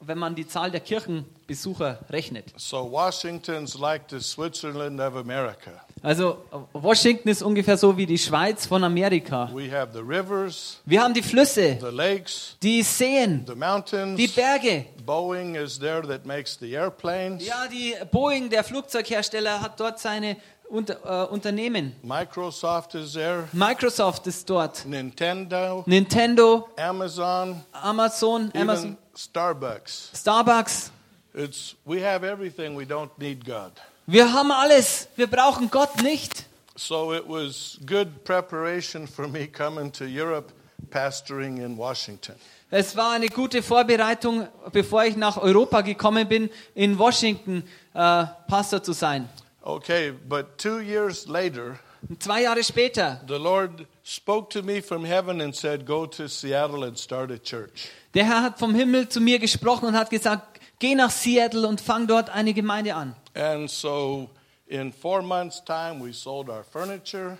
[0.00, 2.52] wenn man die Zahl der Kirchenbesucher rechnet.
[2.56, 5.72] So Washington's like the Switzerland of America.
[6.02, 6.38] Also
[6.72, 9.50] Washington ist ungefähr so wie die Schweiz von Amerika.
[9.52, 14.16] We have the rivers, Wir haben die Flüsse, the lakes, die Seen, the mountains.
[14.16, 14.86] die Berge.
[15.04, 17.44] Boeing is there that makes the airplanes.
[17.44, 20.36] Ja, die Boeing, der Flugzeughersteller, hat dort seine
[20.68, 21.96] Unter, äh, Unternehmen.
[22.02, 23.48] Microsoft is there.
[23.52, 24.84] Microsoft ist dort.
[24.84, 30.10] Nintendo, Nintendo, Amazon, Amazon, Amazon, Starbucks.
[30.14, 30.90] Starbucks.
[31.34, 32.76] It's we have everything.
[32.76, 33.72] We don't need God.
[34.06, 35.08] Wir haben alles.
[35.16, 36.44] Wir brauchen Gott nicht.
[36.76, 40.52] So it was good preparation for me coming to Europe,
[40.90, 42.34] pastoring in Washington.
[42.70, 48.82] Es war eine gute Vorbereitung, bevor ich nach Europa gekommen bin, in Washington äh, Pastor
[48.82, 49.28] zu sein.
[49.62, 51.78] Okay, but two years later,
[52.20, 56.84] zwei Jahre später, the Lord spoke to me from heaven and said, "Go to Seattle
[56.84, 60.60] and start a church." der Herr hat vom Himmel zu mir gesprochen und hat gesagt,
[60.78, 63.14] geh nach Seattle und fang dort eine Gemeinde an.
[63.34, 64.30] And so,
[64.66, 67.38] in four months' time, we sold our furniture.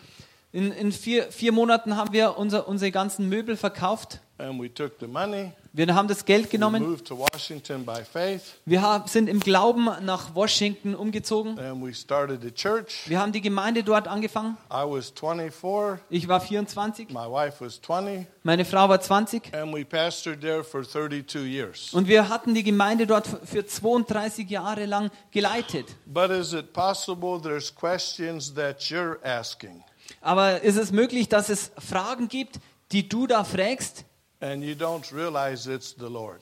[0.52, 4.20] In, in vier, vier Monaten haben wir unser, unsere ganzen Möbel verkauft.
[4.38, 5.52] And we took the money.
[5.72, 6.82] Wir haben das Geld genommen.
[8.64, 11.58] Wir sind im Glauben nach Washington umgezogen.
[11.58, 13.08] and we started a church.
[13.08, 14.56] Wir haben die Gemeinde dort angefangen.
[14.72, 19.74] I was 24, Ich war 24, my wife was 20, meine Frau war 20 and
[19.74, 21.92] we pastored there for 32 years.
[21.92, 25.86] und wir hatten die Gemeinde dort für 32 Jahre lang geleitet.
[26.06, 29.84] But is it possible there's questions that you're asking
[30.22, 32.58] Aber ist es möglich, dass es Fragen gibt,
[32.92, 34.04] die du da fragst
[34.40, 36.40] and you don't realize it's the Lord?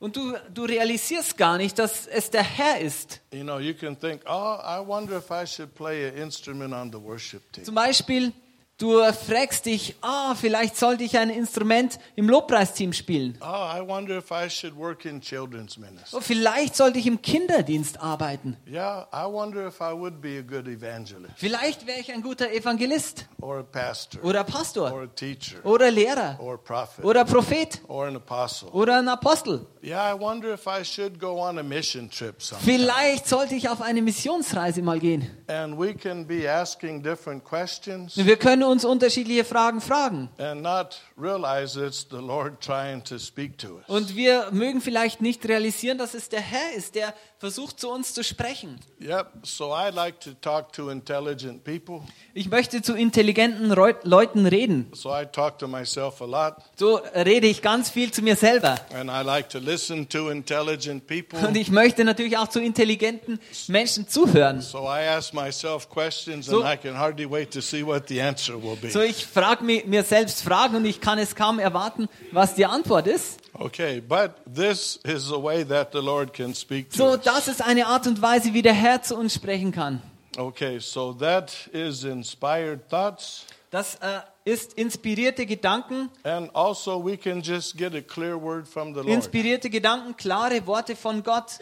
[0.00, 3.20] und du, du realisierst gar nicht, dass es der Herr ist?
[3.32, 6.90] You know, you can think, oh, I wonder if I should play an instrument on
[6.90, 7.64] the worship team.
[7.64, 8.32] Zum Beispiel,
[8.80, 13.38] du fragst dich, ah, vielleicht sollte ich ein Instrument im Lobpreisteam spielen.
[13.40, 16.16] Oh, I wonder if I should work in children's ministry.
[16.18, 18.56] Oh, vielleicht sollte ich im Kinderdienst arbeiten.
[18.66, 22.50] Yeah, I wonder if I would be a good evangelist Vielleicht wäre ich ein guter
[22.52, 27.24] Evangelist or a pastor oder or Pastor a teacher oder Lehrer or a prophet oder
[27.24, 28.68] Prophet or an apostle.
[28.72, 29.66] oder ein Apostel.
[29.82, 32.78] Yeah, I wonder if I should go on a mission trip sometime.
[32.78, 35.30] Vielleicht sollte ich auf eine Missionsreise mal gehen.
[35.46, 40.28] And we can be asking different questions Wir können uns unterschiedliche Fragen fragen.
[40.38, 43.84] and not realize it's the Lord trying to speak to us.
[43.88, 48.12] Und wir mögen vielleicht nicht realisieren, dass es der Herr ist, der versucht zu uns
[48.14, 48.78] zu sprechen.
[49.00, 52.00] Yep, so I like to talk to intelligent people.
[52.34, 54.90] Ich möchte zu intelligenten Leuten reden.
[54.94, 58.76] So I talk to myself a lot So rede ich ganz viel zu mir selber.
[58.94, 61.38] and I like to listen to intelligent people.
[61.46, 64.60] Und ich möchte natürlich auch zu intelligenten Menschen zuhören.
[64.60, 68.20] So I ask myself questions So- and I can hardly wait to see what the
[68.20, 68.59] answer.
[68.90, 72.66] So ich frage mir, mir selbst Fragen und ich kann es kaum erwarten, was die
[72.66, 73.40] Antwort ist.
[73.54, 77.20] Okay, but this is the way that the Lord can speak to So, us.
[77.24, 80.00] das ist eine Art und Weise, wie der Herr zu uns sprechen kann.
[80.38, 83.44] Okay, so that is inspired thoughts.
[83.70, 88.94] Das äh, ist inspirierte Gedanken, And also, we can just get a clear word from
[88.94, 89.08] the Lord.
[89.08, 91.58] inspirierte Gedanken, klare Worte von Gott.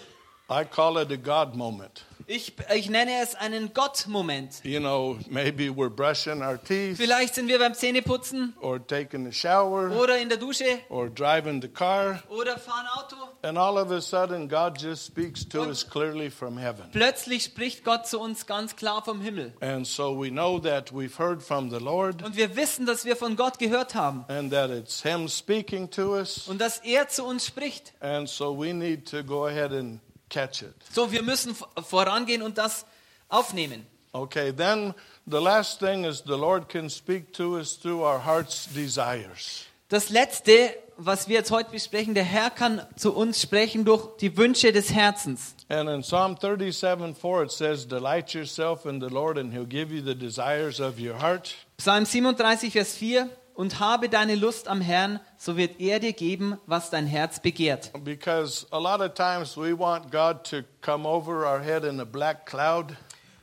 [0.50, 2.04] I call it a God moment.
[2.30, 4.60] Ich, ich nenne es einen Gott-Moment.
[4.62, 9.32] You know, maybe we're brushing our teeth Vielleicht sind wir beim Zähneputzen or taking a
[9.32, 13.16] shower oder in der Dusche or driving the car, oder fahren Auto.
[13.42, 16.84] and all of a sudden, God just speaks to us clearly from heaven.
[16.92, 19.54] Plötzlich spricht Gott zu uns ganz klar vom Himmel.
[19.60, 23.16] And so we know that we've heard from the Lord Und wir wissen, dass wir
[23.16, 26.46] von Gott gehört haben and that it's Him speaking to us.
[26.46, 27.94] und dass er zu uns spricht.
[28.00, 30.74] And so we need to go ahead and catch it.
[30.92, 32.84] So, wir müssen vorangehen und das
[33.28, 33.86] aufnehmen.
[34.12, 34.94] Okay, then
[35.26, 39.66] the last thing is the Lord can speak to us through our heart's desires.
[39.88, 44.36] Das letzte, was wir jetzt heute besprechen, der Herr kann zu uns sprechen durch die
[44.36, 45.54] Wünsche des Herzens.
[45.70, 49.92] And in Psalm 37 4, it says, Delight yourself in the Lord, and He'll give
[49.92, 51.54] you the desires of your heart.
[51.78, 53.28] Psalm 37, Vers 4.
[53.58, 57.90] Und habe deine Lust am Herrn, so wird er dir geben, was dein Herz begehrt.
[58.04, 62.04] Because a lot of times we want God to come over our head in a
[62.04, 62.94] black cloud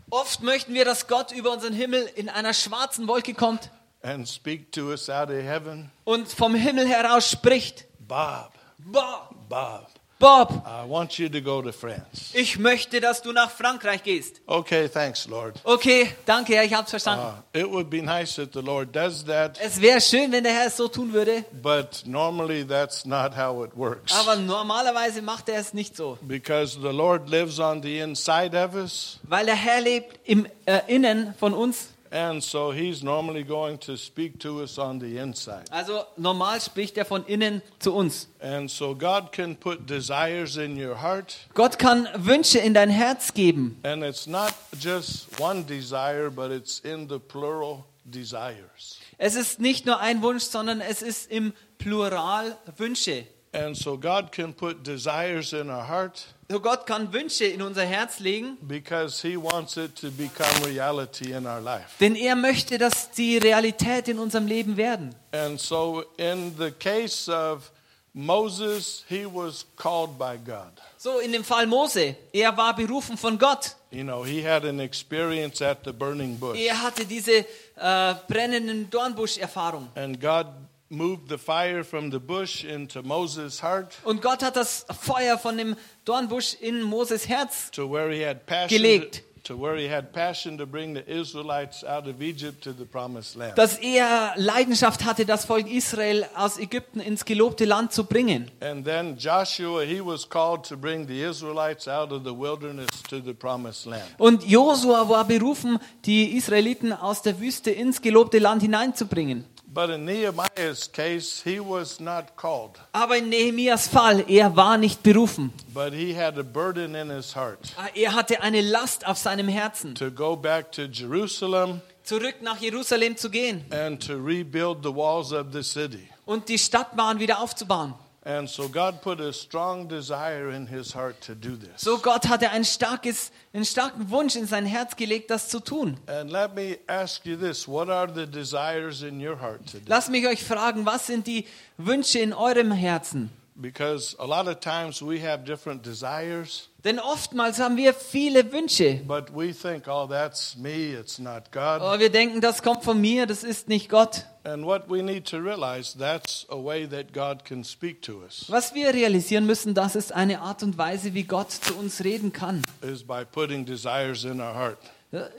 [0.10, 3.70] Oft möchten wir, dass Gott über unseren Himmel in einer schwarzen Wolke kommt
[4.04, 5.92] and speak to us out of heaven.
[6.06, 7.84] und vom Himmel heraus spricht.
[8.00, 12.32] Bob, Bob, Bob, Bob, I want you to go to France.
[12.34, 14.40] ich möchte, dass du nach Frankreich gehst.
[14.46, 15.60] Okay, thanks, Lord.
[15.66, 17.26] Okay, danke, Herr, ich hab's verstanden.
[17.54, 20.54] Uh, it would be nice if the Lord does that, Es wäre schön, wenn der
[20.54, 24.14] Herr es so tun würde, but normally that's not how it works.
[24.16, 26.18] aber normalerweise macht er es nicht so.
[26.22, 30.80] Because the Lord lives on the inside of us, Weil der Herr lebt im äh,
[30.88, 31.90] Innen von uns.
[32.16, 35.66] And so He's normally going to speak to us on the inside.
[35.70, 38.28] Also normal spricht er von innen zu uns.
[38.40, 43.34] And so God can put desires in your heart, Gott kann Wünsche in dein Herz
[43.34, 43.78] geben.
[43.84, 49.00] and it's not just one desire, but it's in the plural desires.
[49.18, 53.26] Es ist nicht nur ein Wunsch, sondern es ist im Plural Wünsche.
[53.56, 57.86] And so God can put desires in our heart So Gott kann Wünsche in unser
[57.86, 61.98] Herz legen, because He wants it to become reality in our life.
[62.00, 65.16] denn er möchte, dass die Realität in unserem Leben werden.
[65.32, 67.72] And so, in the case of
[68.14, 70.72] Moses, he was called by God.
[70.98, 73.76] So in dem Fall Mose, er war berufen von Gott.
[73.92, 76.58] You know, he had an experience at the burning bush.
[76.58, 79.90] Er hatte diese äh, brennenden Dornbusch-Erfahrung.
[79.96, 80.48] And God
[80.90, 85.58] moved the fire from the bush into Moses' heart Und Gott hat das Feuer von
[85.58, 89.24] dem Dornbusch in Moses Herz to where he had passion Gelegt.
[89.44, 93.36] to where he had passion to bring the Israelites out of Egypt to the promised
[93.36, 93.56] land.
[93.58, 98.50] dass er Leidenschaft hatte, das Volk Israel aus Ägypten ins gelobte Land zu bringen.
[98.60, 103.20] And then Joshua, he was called to bring the Israelites out of the wilderness to
[103.20, 104.04] the promised land.
[104.18, 109.46] Und Josua war berufen, die Israeliten aus der Wüste ins gelobte Land hineinzubringen.
[109.76, 115.04] But in Nehemiah's case, he was not called, Aber in Nehemias Fall, er war nicht
[115.04, 115.52] berufen.
[115.74, 117.60] but he had a burden in his heart
[117.94, 123.18] Er hatte eine Last auf seinem Herzen, to go back to Jerusalem zurück nach Jerusalem
[123.18, 126.08] zu gehen and to rebuild the walls of the city.
[126.26, 127.96] und die Stadtmauern wieder aufzubauen.
[128.28, 131.80] And so God put a strong desire in his heart to do this.
[131.82, 135.98] So Gott hatte ein starkes, einen starken Wunsch in sein Herz gelegt, das zu tun.
[136.08, 139.86] And let me ask you this what are the desires in your heart today?
[139.86, 141.46] Lass mich euch fragen, was sind die
[141.78, 143.30] Wünsche in eurem Herzen?
[143.58, 149.00] Because a lot of times we have different desires, Denn oftmals haben wir viele Wünsche.
[149.08, 151.82] but we think, oh, that's me, it's not God.
[151.82, 154.26] Aber wir denken, das kommt von mir, das ist nicht Gott.
[154.44, 158.44] And what we need to realize, that's a way that God can speak to us,
[158.50, 162.34] Was wir realisieren müssen, das ist eine Art und Weise, wie Gott zu uns reden
[162.34, 164.78] kann, is by putting desires in our heart.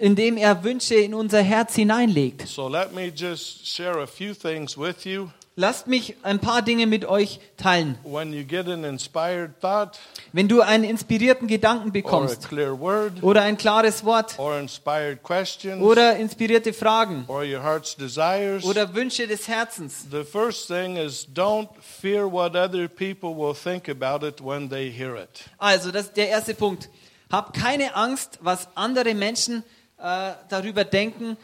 [0.01, 2.49] indem er Wünsche in unser Herz hineinlegt.
[2.49, 5.29] So let me just share a few things with you.
[5.59, 7.97] Lasst mich ein paar Dinge mit euch teilen.
[8.05, 9.99] When you get an inspired thought,
[10.35, 15.83] Wenn du einen inspirierten Gedanken bekommst clear word, oder ein klares Wort or inspired questions,
[15.83, 21.27] oder inspirierte Fragen or your heart's desires, oder Wünsche des Herzens, the first thing is
[21.35, 25.45] don't fear what other people will think about it when they hear it.
[25.57, 26.91] Also, das ist der erste Punkt.
[27.33, 29.65] Hab keine Angst, was andere Menschen
[29.97, 31.39] äh, darüber denken,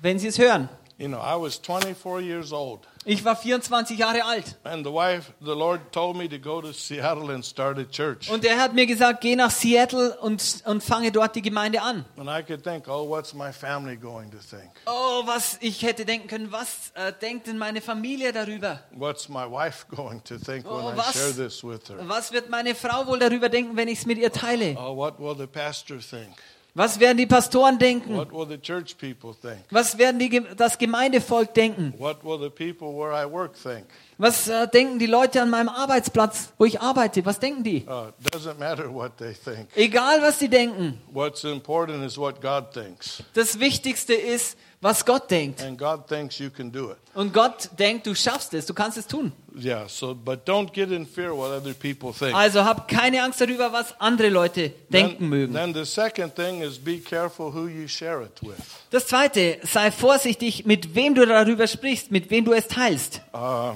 [0.00, 0.68] wenn sie es hören.
[0.98, 5.32] You know, I was 24 years old, Ich war 24 Jahre alt and the wife,
[5.40, 8.28] the Lord told me to go to Seattle and start a church.
[8.28, 12.04] und er hat mir gesagt, geh nach Seattle und, und fange dort die Gemeinde an.
[12.16, 14.72] And I could think, oh, what's my family going to think?
[14.86, 18.80] Oh, was ich hätte denken können, was äh, denkt denn meine Familie darüber?
[18.90, 21.96] What's my wife going to think when Oh, I was- share this with her?
[22.08, 24.76] Was wird meine Frau wohl darüber denken, wenn ich es mit ihr teile?
[24.76, 26.34] Oh, what will the pastor think?
[26.76, 28.14] Was werden die Pastoren denken?
[28.18, 29.64] What will the church people think?
[29.70, 31.94] Was werden die, das Gemeindevolk denken?
[31.96, 33.86] What will the people where I work think?
[34.18, 37.24] Was äh, denken die Leute an meinem Arbeitsplatz, wo ich arbeite?
[37.24, 37.86] Was denken die?
[37.88, 39.68] Uh, it doesn't matter what they think.
[39.74, 41.00] Egal, was die denken.
[41.10, 43.22] What's important is what God thinks.
[43.32, 45.62] Das Wichtigste ist, was Gott denkt.
[45.62, 46.98] And God thinks you can do it.
[47.14, 49.32] Und Gott denkt, du schaffst es, du kannst es tun.
[49.58, 52.34] Yeah, so, but don't get in fear what other people think.
[52.34, 55.54] Also hab keine Angst darüber, was andere Leute denken then, mögen.
[55.54, 58.56] then the second thing is be careful who you share it with.
[58.90, 63.22] Das Zweite, sei vorsichtig, mit wem du darüber sprichst, mit wem du es teilst.
[63.32, 63.74] Uh, uh,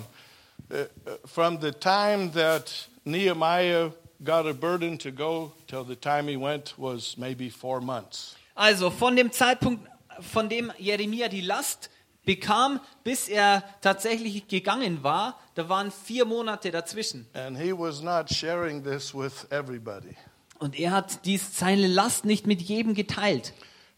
[1.24, 6.74] from the time that Nehemiah got a burden to go till the time he went
[6.76, 8.36] was maybe four months.
[8.54, 9.88] Also von dem Zeitpunkt,
[10.20, 11.90] von dem Jeremia die Last
[12.24, 17.26] bekam, bis er tatsächlich gegangen war, da waren vier Monate dazwischen.
[17.34, 20.16] And he was not sharing this with everybody.
[20.58, 23.52] Und er hat dies, seine Last nicht mit jedem geteilt.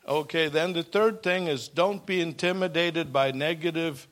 [0.04, 4.08] Okay, then the third thing is don't be intimidated by negative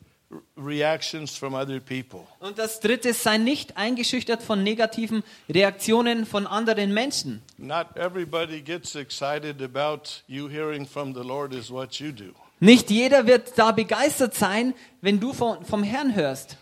[0.57, 2.21] reactions from other people.
[2.39, 7.43] Und das Dritte, sei nicht eingeschüchtert von negativen Reaktionen von anderen Menschen.
[7.59, 12.33] Not everybody gets excited about you hearing from the Lord, is what you do.
[12.61, 16.57] Nicht jeder wird da begeistert sein, wenn du von, vom Herrn hörst.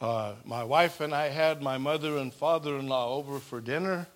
[0.00, 4.06] Uh, my wife and I had my mother and father in law over for dinner,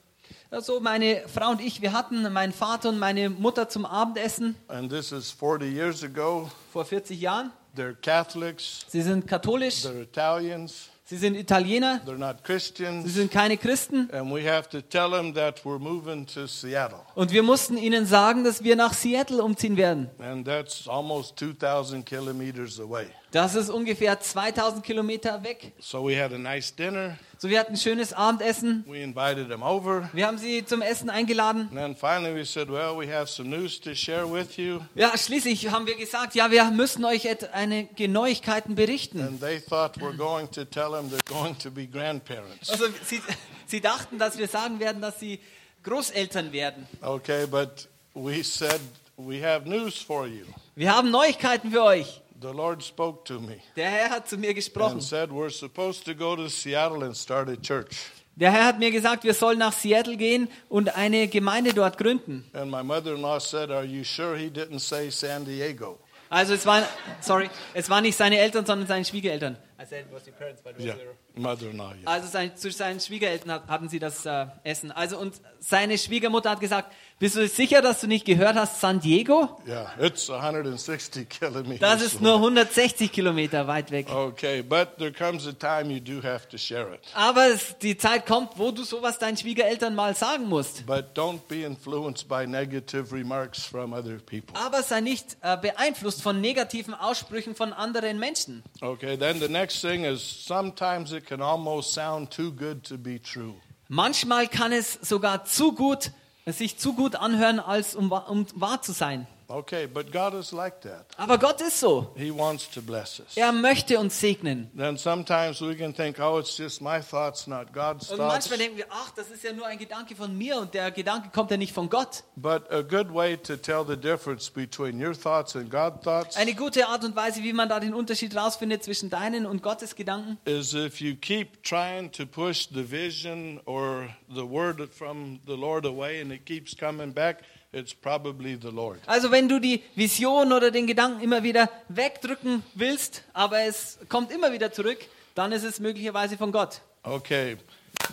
[0.51, 4.91] Also meine Frau und ich, wir hatten meinen Vater und meine Mutter zum Abendessen and
[4.91, 6.51] this is 40 years ago.
[6.73, 7.53] vor 40 Jahren.
[7.77, 13.31] They're Catholics, Sie sind katholisch, they're Italians, sie sind Italiener, they're not sie Christians, sind
[13.31, 14.09] keine Christen.
[14.13, 16.99] and we have to tell them that we're moving to Seattle.
[17.15, 20.11] Und wir mussten ihnen sagen, dass wir nach Seattle umziehen werden.
[20.19, 23.07] And that's almost 2,000 kilometers away.
[23.31, 25.73] Das ist ungefähr 2000 Kilometer weg.
[25.79, 27.17] So we had a nice dinner.
[27.40, 28.85] So, wir hatten ein schönes Abendessen.
[28.88, 30.11] We invited them over.
[30.12, 31.68] Wir haben sie zum Essen eingeladen.
[31.70, 34.81] And then finally we said, well, we have some news to share with you.
[34.96, 39.20] Ja, schließlich haben wir gesagt, ja, wir müssen euch einige Neuigkeiten berichten.
[39.20, 42.70] And they thought we're going to tell them they're going to be grandparents.
[42.70, 43.22] Also sie,
[43.66, 45.38] sie dachten, dass wir sagen werden, dass sie
[45.85, 46.88] Großeltern werden.
[47.03, 48.81] Okay, but we said,
[49.16, 50.44] we have news for you.
[50.74, 52.20] Wir haben Neuigkeiten für euch.
[52.40, 54.92] The Lord spoke to me Der Herr hat zu mir gesprochen.
[54.94, 57.96] and said, we're supposed to go to Seattle and start a church.
[58.37, 62.44] Der Herr hat mir gesagt, wir sollen nach Seattle gehen und eine Gemeinde dort gründen.
[62.53, 65.98] And my mother-in-law said, are you sure he didn't say San Diego?
[66.31, 66.85] Also es waren,
[67.20, 69.57] sorry, es waren nicht seine Eltern, sondern seine Schwiegereltern.
[69.81, 71.93] I said it was your parents, but it was Yeah, your- mother-in-law.
[72.03, 72.11] Yeah.
[72.11, 74.91] Also sein, zu seinen Schwiegereltern hat- hatten sie das äh, Essen.
[74.91, 78.99] Also und seine Schwiegermutter hat gesagt, bist du sicher, dass du nicht gehört hast, San
[79.01, 79.61] Diego?
[79.69, 81.79] Yeah, it's 160 kilometers.
[81.79, 84.09] Das ist nur 160 Kilometer weit weg.
[84.11, 87.01] Okay, but there comes a time you do have to share it.
[87.14, 90.87] Aber es, die Zeit kommt, wo du sowas deinen Schwiegereltern mal sagen musst.
[90.87, 94.55] But don't be influenced by negative remarks from other people.
[94.61, 98.62] Aber sei nicht äh, beeinflusst von negativen Aussprüchen von anderen Menschen.
[98.81, 103.19] Okay, then the next thing is sometimes it can almost sound too good to be
[103.19, 103.55] true.
[103.89, 106.11] Manchmal kann es sogar zu gut,
[106.47, 109.27] sich zu gut anhören, als um, um wahr zu sein.
[109.51, 111.07] Okay, but God is like that.
[111.16, 112.12] Aber Gott ist so.
[112.18, 113.34] He wants to bless us.
[113.34, 114.70] Er möchte uns segnen.
[114.76, 118.34] Then sometimes we can think, oh, it's just my thoughts, not God's Und thoughts.
[118.34, 121.30] manchmal denken wir, ach, das ist ja nur ein Gedanke von mir und der Gedanke
[121.30, 122.24] kommt ja nicht von Gott.
[122.36, 126.55] But a good way to tell the difference between your thoughts and God's thoughts Eine
[126.55, 130.36] gute Art und Weise, wie man da den Unterschied rausfindet zwischen deinen und Gottes Gedanken,
[130.44, 135.86] is if you keep trying to push the vision or the word from the Lord
[135.86, 137.38] away and it keeps coming back,
[137.73, 139.01] it's probably the Lord.
[139.07, 144.31] Also wenn du die Vision oder den Gedanken immer wieder wegdrücken willst, aber es kommt
[144.31, 144.99] immer wieder zurück,
[145.35, 146.81] dann ist es möglicherweise von Gott.
[147.03, 147.57] Okay,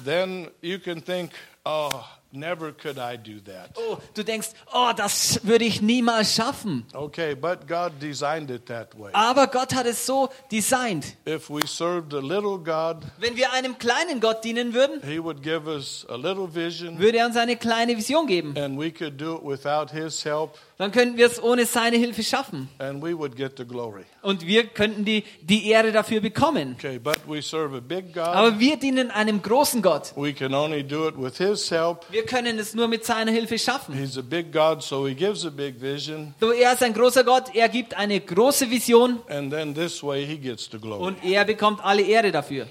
[0.04, 1.32] then you can think,
[1.66, 1.90] oh,
[2.36, 3.72] never could I do that.
[3.76, 6.86] Oh, du denkst, oh, das würde ich niemals schaffen.
[6.94, 9.10] Okay, but God designed it that way.
[9.14, 11.16] Aber Gott hat es so designt.
[11.28, 15.42] If we served a little God, Wenn wir einem kleinen Gott dienen würden, He would
[15.42, 18.56] give us a little vision würde er uns eine kleine Vision geben.
[18.58, 22.22] and we could do it without His help Dann könnten wir es ohne seine Hilfe
[22.22, 22.68] schaffen.
[22.80, 24.04] and we would get the glory.
[24.22, 26.76] Und wir könnten die, die Ehre dafür bekommen.
[26.78, 28.24] Okay, but we serve a big God.
[28.26, 30.12] Aber wir dienen einem großen Gott.
[30.18, 32.06] We can only do it with His help.
[32.12, 33.96] Wir können es nur mit seiner Hilfe schaffen.
[33.96, 37.24] He's a big God, so He gives a big vision, So, er ist ein großer
[37.24, 41.02] Gott, er gibt eine große Vision and then this way He gets the glory.
[41.02, 42.68] und er bekommt alle Ehre dafür.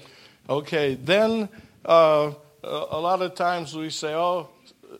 [0.47, 1.49] Okay, then
[1.87, 2.33] uh, a
[2.63, 4.47] a lot of times we say, oh,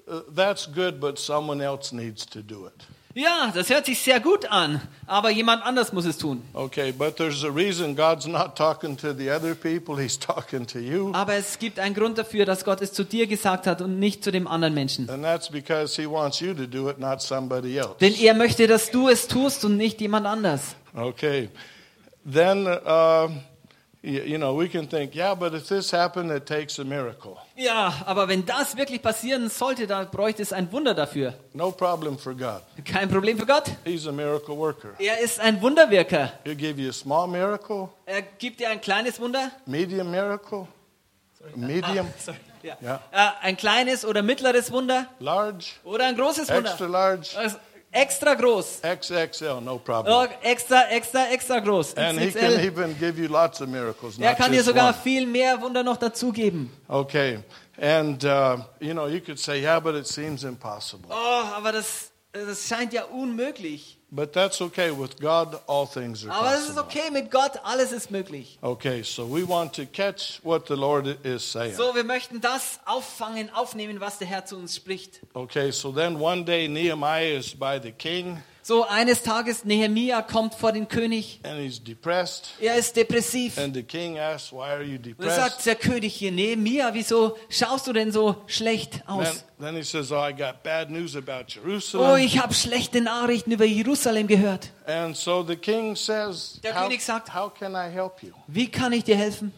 [0.07, 2.73] uh, that's good, but someone else needs to do it.
[3.17, 6.43] Ja, das hört sich sehr gut an, aber jemand anders muss es tun.
[6.51, 10.79] Okay, but there's a reason God's not talking to the other people, He's talking to
[10.79, 11.13] you.
[11.13, 14.21] Aber es gibt einen Grund dafür, dass Gott es zu dir gesagt hat und nicht
[14.21, 15.09] zu dem anderen Menschen.
[15.09, 17.95] And that's because He wants you to do it, not somebody else.
[18.01, 20.75] Denn er möchte, dass du es tust und nicht jemand anders.
[20.93, 21.47] Okay,
[22.29, 23.29] then, uh,
[24.05, 27.37] you, know, we can think, yeah, but if this happened, it takes a miracle.
[27.55, 31.33] Ja, aber wenn das wirklich passieren sollte, dann bräuchte es ein Wunder dafür.
[31.53, 32.61] No problem for God.
[32.85, 33.71] Kein Problem für Gott.
[33.83, 34.89] He's a miracle worker.
[34.99, 36.31] Er ist ein Wunderwirker.
[36.45, 39.51] He'll give you a small miracle, Er gibt dir ein kleines Wunder.
[39.65, 40.67] medium miracle,
[41.55, 42.37] medium, Sorry.
[42.63, 42.77] Ja.
[42.81, 42.99] Ja.
[43.11, 46.69] Äh, ein kleines oder mittleres Wunder large, oder ein großes Wunder.
[46.71, 47.57] extra large, Also
[47.95, 48.81] extra groß.
[48.83, 50.13] XXL, no problem.
[50.13, 51.93] Oh, extra, extra, extra groß.
[51.97, 55.01] And he can even give you lots of miracles, Er kann dir sogar one.
[55.03, 56.69] viel mehr Wunder noch dazugeben.
[56.87, 57.39] Okay,
[57.77, 61.09] and uh, you know, you could say, yeah, but it seems impossible.
[61.09, 62.11] Oh, aber das,
[62.43, 63.97] das scheint ja unmöglich.
[64.11, 64.91] But that's okay.
[64.91, 66.83] With God, all things are Aber es ist possible.
[66.83, 68.57] okay, mit Gott, alles ist möglich.
[68.61, 71.75] Okay, so we want to catch what the Lord is saying.
[71.75, 75.21] So, wir möchten das auffangen, aufnehmen, was der Herr zu uns spricht.
[75.33, 80.55] Okay, so then one day Nehemiah is by the king So, eines Tages, Nehemia kommt
[80.55, 81.39] vor den König.
[81.43, 82.49] and he's depressed.
[82.59, 83.59] Er ist depressiv.
[83.59, 85.35] And the king asks, Why are you Und er depressed?
[85.35, 89.45] sagt der König hier, Nehemia, wieso schaust du denn so schlecht aus?
[89.59, 91.45] then he says, Oh, I got bad news about
[91.93, 94.71] Oh, ich habe schlechte Nachrichten über Jerusalem gehört.
[94.87, 98.31] And so the king says, Der how, König sagt- how can I help you?
[98.47, 99.53] Wie kann ich dir helfen?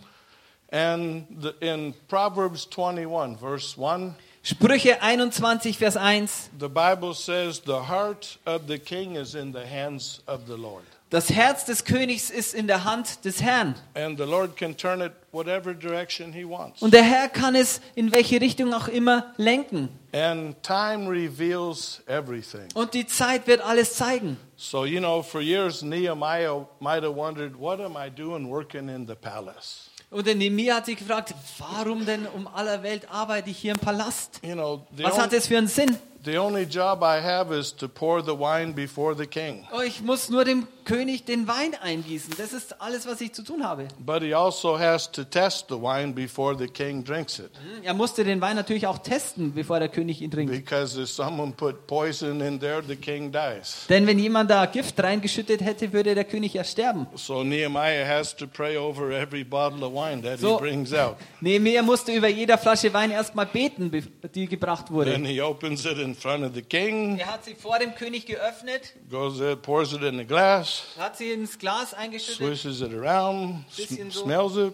[0.70, 4.16] And the, in Proverbs 21, verse 1,
[4.50, 6.52] Sprüche 21, Vers 1.
[6.58, 10.86] the Bible says, The heart of the king is in the hands of the Lord.
[11.10, 13.76] Das Herz des Königs ist in der Hand des Herrn.
[13.94, 16.82] And the Lord can turn it whatever direction he wants.
[16.82, 19.90] Und der Herr kann es in welche Richtung auch immer lenken.
[20.14, 22.70] And time reveals everything.
[22.74, 24.38] Und die Zeit wird alles zeigen.
[24.56, 29.08] So, you know, for years, Nehemiah might have wondered, What am I doing working in
[29.08, 29.87] the palace?
[30.10, 33.80] Und der Nehemiah hat sich gefragt, warum denn um aller Welt arbeite ich hier im
[33.80, 34.40] Palast?
[34.42, 35.98] You know, Was hat es für einen Sinn?
[36.24, 39.66] The only job I have is to pour the wine before the king.
[39.72, 42.34] Oh, ich muss nur dem König den Wein eingießen.
[42.38, 43.88] Das ist alles, was ich zu tun habe.
[44.00, 47.52] But he also has to test the wine before the king drinks it.
[47.84, 50.52] Er musste den Wein natürlich auch testen, bevor der König ihn trinkt.
[50.54, 53.86] Because if someone put poison in there, the king dies.
[53.90, 57.06] Denn wenn jemand da Gift reingeschüttet hätte, würde der König ja sterben.
[57.16, 61.18] So Nehemiah has to pray over every bottle of wine that So- he brings out.
[61.42, 64.04] Nehemiah musste über jeder Flasche Wein erstmal beten, be-
[64.34, 65.12] die gebracht wurde.
[65.12, 68.26] Then he opens it in front of the king, Er hat sie vor dem König
[68.26, 72.94] geöffnet, goes there, pours it in the glass, Hat sie ins Glas eingeschüttet swishes it
[72.94, 74.24] around, sm- so.
[74.24, 74.74] smells it,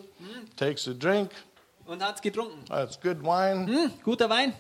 [0.56, 1.30] takes a drink.
[1.86, 2.64] und hat es getrunken.
[2.68, 3.68] That's good wine.
[3.68, 4.54] Hm, guter Wein.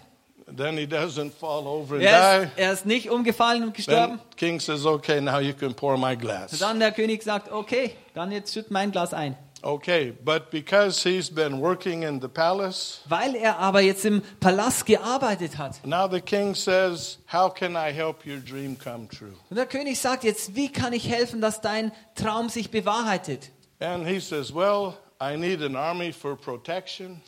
[0.58, 2.46] Then he doesn't fall over and Er die.
[2.48, 4.20] ist, er ist nicht umgefallen und Then gestorben.
[4.36, 8.30] king says, "Okay, now you can pour my glass." Dann der König sagt, okay, dann
[8.32, 9.38] jetzt schütt mein Glas ein.
[9.66, 14.86] Okay, but because he's been working in the palace, Weil er aber jetzt im Palast
[14.86, 15.80] gearbeitet hat.
[15.86, 19.99] now the king says, "How can I help your dream come true?" Und der König
[20.01, 23.51] sagt jetzt, wie kann ich helfen, dass dein Traum sich bewahrheitet?
[23.80, 27.22] And he says, "Well, I need an army for protection.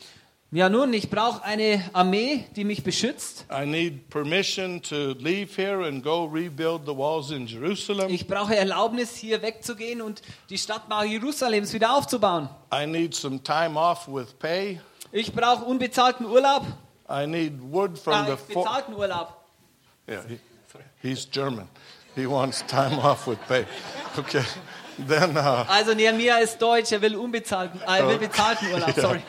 [0.52, 3.46] Ja nun, ich brauche eine Armee, die mich beschützt.
[8.08, 12.48] Ich brauche Erlaubnis, hier wegzugehen und die Stadtmauer Jerusalems wieder aufzubauen.
[12.72, 14.80] I need some time off with pay.
[15.10, 16.64] Ich brauche unbezahlten Urlaub.
[17.10, 19.32] I need wood from Ja, the bezahlten Urlaub.
[20.08, 20.38] Yeah, he,
[21.02, 21.68] he's German.
[22.14, 23.66] He wants time off with pay.
[24.16, 24.44] Okay.
[24.98, 29.20] Then uh, Also Nehemiah ist deutsch, er will unbezahlten, äh, er will bezahlten Urlaub, sorry.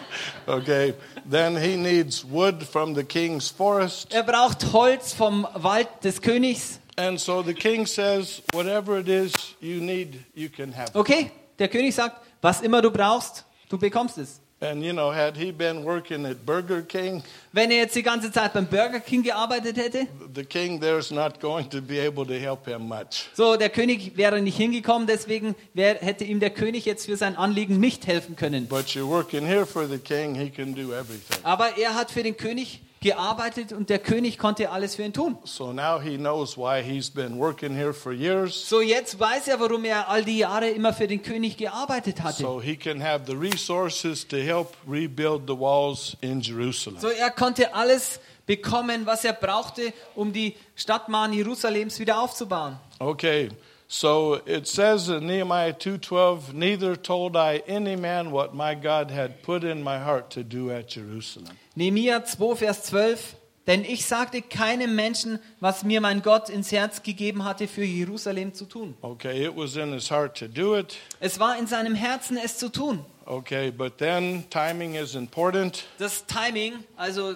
[0.45, 0.93] okay.
[1.30, 4.13] Then he needs wood from the king's forest.
[4.13, 6.80] Er braucht Holz vom Wald des Königs.
[6.95, 10.95] And so the king says, whatever it is you need, you can have it.
[10.95, 14.39] Okay, der König sagt, was immer du brauchst, du bekommst es.
[14.60, 17.22] And you know, had he been working at Burger King,
[17.53, 21.39] Wenn er jetzt die ganze Zeit beim Burger King gearbeitet hätte, the king there's not
[21.39, 23.30] going to be able to help him much.
[23.36, 27.36] so der König wäre nicht hingekommen, deswegen wär, hätte ihm der König jetzt für sein
[27.38, 28.66] Anliegen nicht helfen können.
[28.68, 31.38] But you're working here for the king, he can do everything.
[31.43, 35.38] Aber er hat für den König gearbeitet und der König konnte alles für ihn tun.
[35.45, 38.68] So now he knows why he's been working here for years.
[38.68, 42.43] So jetzt weiß er, warum er all die Jahre immer für den König gearbeitet hatte.
[42.43, 46.99] So he can have the resources to help rebuild the walls in Jerusalem.
[46.99, 52.78] So er konnte alles bekommen, was er brauchte, um die Stadtmauern Jerusalems wieder aufzubauen.
[52.99, 53.49] Okay.
[53.88, 59.42] So it says in Nehemiah 2:12, neither told I any man what my God had
[59.44, 61.58] put in my heart to do at Jerusalem.
[61.76, 63.36] Nehemiah 2, Vers 12.
[63.66, 68.54] Denn ich sagte keinem Menschen, was mir mein Gott ins Herz gegeben hatte, für Jerusalem
[68.54, 68.96] zu tun.
[69.02, 70.98] Okay, it was in his heart to do it.
[71.20, 73.06] Es war in seinem Herzen, es zu tun.
[73.26, 75.84] Okay, but then timing is important.
[75.98, 77.36] Das Timing, also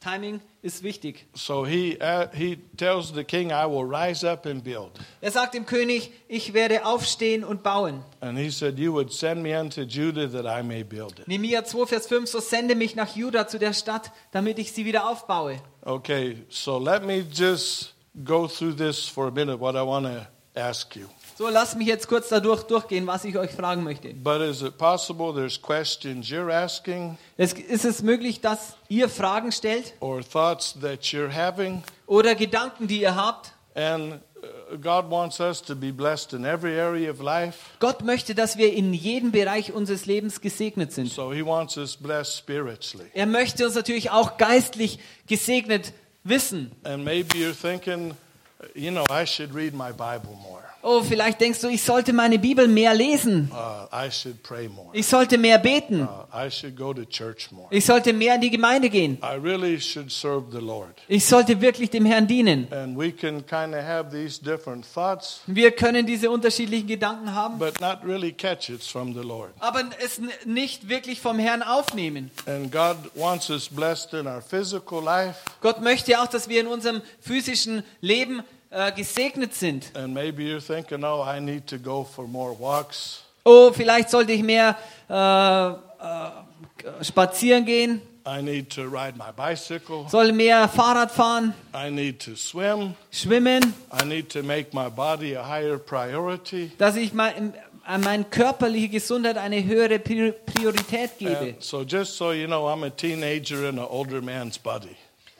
[0.00, 1.26] Timing ist wichtig.
[1.34, 4.92] So he uh, he tells the king, I will rise up and build.
[5.20, 8.04] Er sagt dem König, ich werde aufstehen und bauen.
[8.20, 11.26] And he said, You would send me unto Judah that I may build it.
[11.26, 14.84] Nehemiah 2, Vers 5, so sende mich nach Juda zu der Stadt, damit ich sie
[14.84, 15.60] wieder aufbaue.
[15.84, 17.94] Okay, so let me just
[18.24, 21.08] go through this for a minute, what I want to ask you.
[21.38, 24.12] So, lasst mich jetzt kurz dadurch durchgehen, was ich euch fragen möchte.
[24.12, 29.52] But is it possible there's questions you're asking Es, ist es möglich, dass ihr Fragen
[29.52, 31.84] stellt or thoughts that you're having?
[32.08, 33.52] oder Gedanken, die ihr habt?
[33.76, 37.58] And uh, God wants us to be blessed in every area of life.
[37.78, 41.12] Gott möchte, dass wir in jedem Bereich unseres Lebens gesegnet sind.
[41.12, 43.10] So he wants us blessed spiritually.
[43.14, 45.92] Er möchte uns natürlich auch geistlich gesegnet
[46.24, 46.72] wissen.
[46.82, 48.16] And maybe you're thinking,
[48.74, 50.67] you know, I should read my Bible more.
[50.82, 53.50] Oh, vielleicht denkst du, ich sollte meine Bibel mehr lesen.
[53.52, 54.88] Uh, I should pray more.
[54.92, 56.02] Ich sollte mehr beten.
[56.02, 57.66] Uh, I should go to church more.
[57.70, 59.18] Ich sollte mehr in die Gemeinde gehen.
[59.22, 60.94] I really should serve the Lord.
[61.08, 62.68] Ich sollte wirklich dem Herrn dienen.
[62.72, 67.58] And we can kind of have these different thoughts, Wir können diese unterschiedlichen Gedanken haben,
[67.58, 69.50] but not really catch it's from the Lord.
[69.58, 72.30] aber es nicht wirklich vom Herrn aufnehmen.
[72.46, 75.38] And God wants us blessed in our physical life.
[75.60, 79.90] Gott möchte auch, dass wir in unserem physischen Leben äh, gesegnet sind.
[79.94, 83.22] And maybe you're thinking, oh, I need to go for more walks.
[83.44, 84.76] Oh, vielleicht sollte ich mehr
[85.08, 90.06] äh, äh, spazieren gehen, I need to ride my bicycle.
[90.10, 92.94] soll mehr Fahrrad fahren, I need to swim.
[93.10, 96.70] schwimmen, I need to make my body a higher priority.
[96.76, 97.54] dass ich mein,
[97.86, 101.38] an meine körperliche Gesundheit eine höhere Pri- Priorität gebe.
[101.38, 104.94] And so, just so you know, I'm a teenager in an older man's body.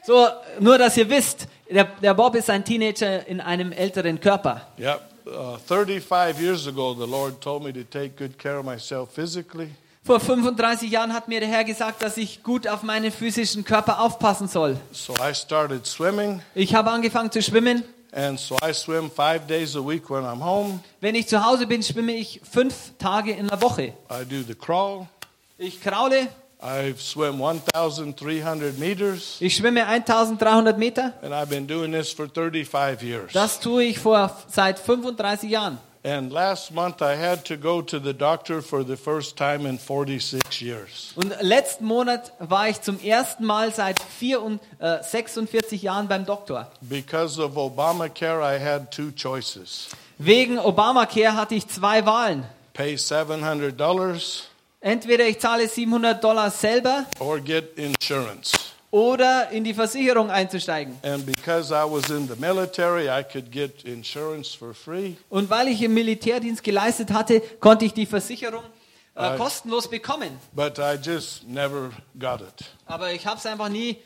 [0.09, 0.26] So,
[0.59, 4.62] nur dass ihr wisst, der, der Bob ist ein Teenager in einem älteren Körper.
[4.78, 5.02] Yep.
[5.26, 9.68] Uh, 35 years ago, the Lord told me to take good care of myself physically.
[10.02, 14.00] Vor 35 Jahren hat mir der Herr gesagt, dass ich gut auf meinen physischen Körper
[14.00, 14.78] aufpassen soll.
[14.92, 16.40] So I started swimming.
[16.54, 17.84] Ich habe angefangen zu schwimmen.
[18.11, 20.80] And so I swim five days a week when I'm home.
[21.02, 23.92] Wenn ich zu Hause bin, schwimme ich fünf Tage in der Woche.
[24.11, 25.06] I do the crawl.
[25.59, 26.28] Ich kraule,
[26.61, 29.36] I swim 1,300 meters.
[29.40, 31.12] ich schwimme 1300 Meter.
[31.22, 33.32] And I've been doing this for 35 years.
[33.32, 35.78] Das tue ich vor, seit 35 Jahren.
[36.04, 39.78] And last month I had to go to the doctor for the first time in
[39.78, 41.12] 46 years.
[41.16, 46.24] Und letzten Monat war ich zum ersten Mal seit 4 und, äh, 46 Jahren beim
[46.24, 46.70] Doktor.
[46.80, 49.88] Because of Obamacare, I had two choices.
[50.18, 52.44] Wegen Obamacare hatte ich zwei Wahlen.
[52.74, 54.47] pay $700
[54.80, 58.52] Entweder ich zahle 700 Dollar selber or get insurance.
[58.90, 60.96] oder in die Versicherung einzusteigen.
[61.02, 65.16] And because I was in the military, I could get insurance for free.
[65.28, 68.62] Und weil ich im Militärdienst geleistet hatte, konnte ich die Versicherung
[69.16, 70.30] äh, kostenlos bekommen.
[70.52, 72.64] But I just never got it.
[72.86, 73.98] Aber ich habe es einfach nie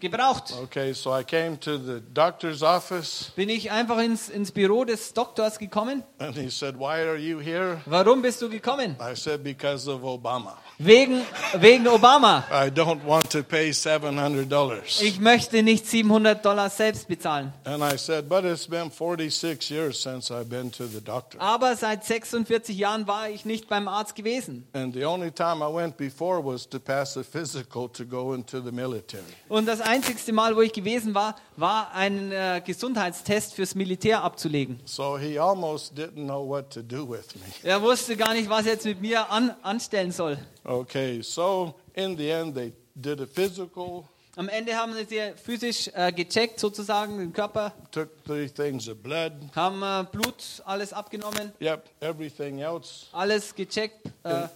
[0.00, 0.52] gebraucht.
[0.64, 5.12] Okay, so I came to the doctor's office Bin ich einfach ins, ins Büro des
[5.14, 6.02] Doktors gekommen.
[6.18, 7.80] and he said, Why are you here?
[7.86, 8.96] Warum bist du gekommen?
[9.00, 10.56] I said, Because of Obama.
[10.78, 11.22] Wegen,
[11.58, 12.44] wegen Obama.
[12.50, 15.00] I don't want to pay $700.
[15.00, 17.50] Ich möchte nicht 700 Dollar selbst bezahlen.
[17.64, 21.40] And I said, But it's been 46 years since I've been to the doctor.
[21.40, 24.66] Aber seit 46 Jahren war ich nicht beim Arzt gewesen.
[24.74, 28.60] And the only time I went before was to pass a physical to go into
[28.60, 29.24] the military.
[29.48, 34.78] Und das einzigste Mal, wo ich gewesen war, war einen äh, Gesundheitstest fürs Militär abzulegen.
[34.84, 37.46] So he almost didn't know what to do with me.
[37.62, 40.36] Er wusste gar nicht, was er jetzt mit mir an, anstellen soll.
[40.66, 44.04] Okay, so in the end, they did a physical,
[44.38, 49.32] Am Ende haben sie physisch äh, gecheckt, sozusagen, den Körper, took three things of blood.
[49.54, 53.06] haben äh, Blut, alles abgenommen, Yep, everything else.
[53.12, 54.04] alles gecheckt.
[54.24, 54.48] Äh,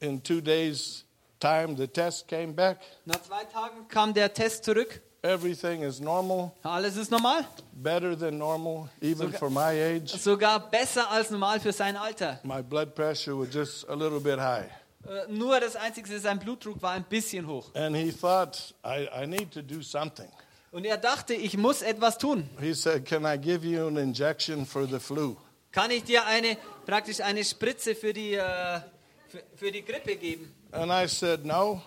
[0.00, 1.04] In two days'
[1.40, 2.78] time, the test came back.
[3.06, 5.00] nach zwei Tagen kam der Test zurück.
[5.22, 7.44] Everything is normal, Alles ist normal.
[7.72, 10.10] better than normal, even Sogar- for my age.
[10.16, 12.38] Sogar besser als normal für sein Alter.
[12.44, 14.68] My blood pressure was just a little bit high.
[15.06, 17.74] Äh, nur das Einzige, sein Blutdruck war ein bisschen hoch.
[17.74, 20.28] And he thought, I, I need to do something.
[20.72, 22.48] Und er dachte, ich muss etwas tun.
[22.60, 25.36] He said, Can I give you an injection for the flu?
[25.70, 28.80] Kann ich dir eine, praktisch eine Spritze für die, äh,
[29.28, 30.52] für, für die Grippe geben?
[30.72, 31.82] And I said, No.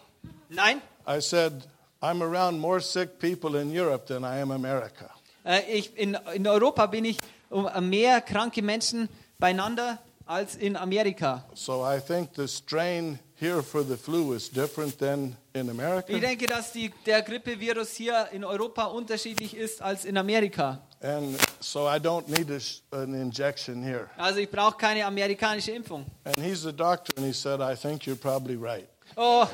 [0.49, 0.81] Nein.
[1.07, 1.67] I said,
[2.01, 5.09] I'm around more sick people in Europe than I am America.
[5.43, 7.17] Äh, ich, in, in Europa bin ich
[7.49, 9.09] um mehr kranke Menschen
[9.39, 11.43] beieinander als in Amerika.
[11.53, 16.17] So I think the strain here for the flu is different than in Ich America.
[16.19, 20.79] denke, dass die, der Grippevirus hier in Europa unterschiedlich ist als in Amerika.
[21.01, 24.09] And so I don't need a, an injection here.
[24.17, 26.05] Also ich brauche keine amerikanische Impfung.
[26.23, 28.87] And he's a doctor, and he said, I think you're probably right.
[29.15, 29.45] Oh,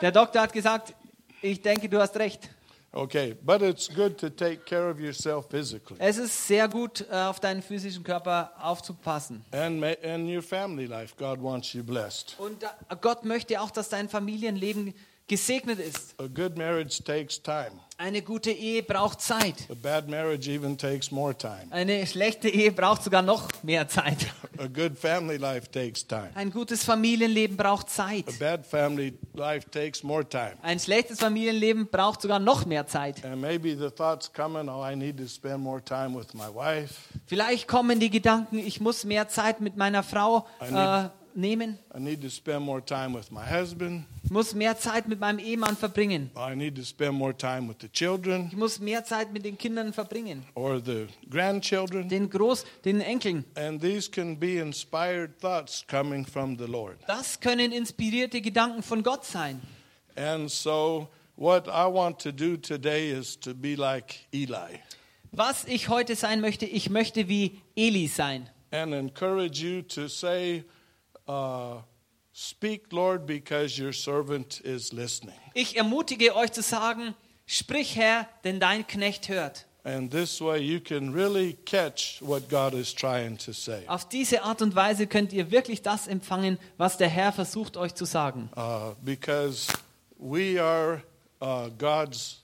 [0.00, 0.94] der Doktor hat gesagt,
[1.42, 2.48] ich denke, du hast recht.
[2.96, 7.14] Okay, but it's good to take care of yourself physically Es ist sehr gut, äh,
[7.14, 9.44] auf deinen physischen Körper aufzupassen.
[9.52, 11.14] and, and your family life.
[11.18, 12.34] God wants you blessed.
[12.38, 14.94] Und da- Gott möchte auch, dass dein Familienleben
[15.28, 16.14] gesegnet ist.
[16.18, 17.72] A good marriage takes time.
[17.98, 19.68] Eine gute Ehe braucht Zeit.
[19.70, 21.66] A bad marriage even takes more time.
[21.70, 24.26] Eine schlechte Ehe braucht sogar noch mehr Zeit.
[24.58, 26.28] A good family life takes time.
[26.34, 28.28] Ein gutes Familienleben braucht Zeit.
[28.28, 30.56] A bad family life takes more time.
[30.60, 33.24] Ein schlechtes Familienleben braucht sogar noch mehr Zeit.
[33.24, 36.94] And maybe the thoughts coming, oh, I need to spend more time with my wife.
[37.24, 41.25] Vielleicht kommen die Gedanken, ich muss mehr Zeit mit meiner Frau äh, I need to
[42.30, 44.04] spend more time with my husband.
[44.30, 47.88] muss mehr Zeit mit meinem Ehemann verbringen, I need to spend more time with the
[47.88, 52.08] children ich muss mehr Zeit mit den Kindern verbringen, or the grandchildren.
[52.08, 53.44] den Groß, den Enkeln.
[53.54, 56.96] And these can be inspired thoughts coming from the Lord.
[57.06, 59.60] Das können inspirierte Gedanken von Gott sein.
[60.16, 64.80] And so, what I want to do today is to be like Eli
[65.32, 68.48] Was ich heute sein möchte, ich möchte wie Eli sein.
[68.72, 70.64] and encourage you to say,
[71.26, 71.82] uh,
[72.38, 75.34] Speak, Lord, because your servant is listening.
[75.54, 77.14] Ich ermutige euch zu sagen,
[77.46, 79.64] sprich Herr, denn dein Knecht hört.
[79.84, 83.86] And this way you can really catch what God is trying to say.
[83.86, 87.94] Auf diese Art und Weise könnt ihr wirklich das empfangen, was der Herr versucht euch
[87.94, 88.50] zu sagen.
[88.54, 89.72] Uh, because
[90.18, 91.02] we are
[91.40, 92.42] uh, God's.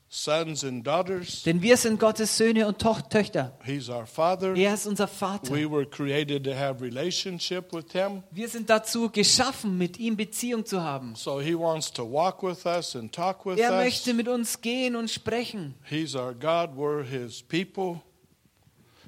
[1.47, 2.79] Denn wir sind Gottes Söhne und
[3.11, 3.57] Töchter.
[3.65, 4.55] He's our Father.
[4.55, 5.55] Er ist unser Vater.
[5.55, 8.23] We were created to have relationship with Him.
[8.31, 11.15] Wir sind dazu geschaffen, mit ihm Beziehung zu haben.
[11.15, 13.85] So He wants to walk with us and talk with Er us.
[13.85, 15.75] möchte mit uns gehen und sprechen.
[15.89, 16.77] He's our God.
[16.77, 18.03] We're His people.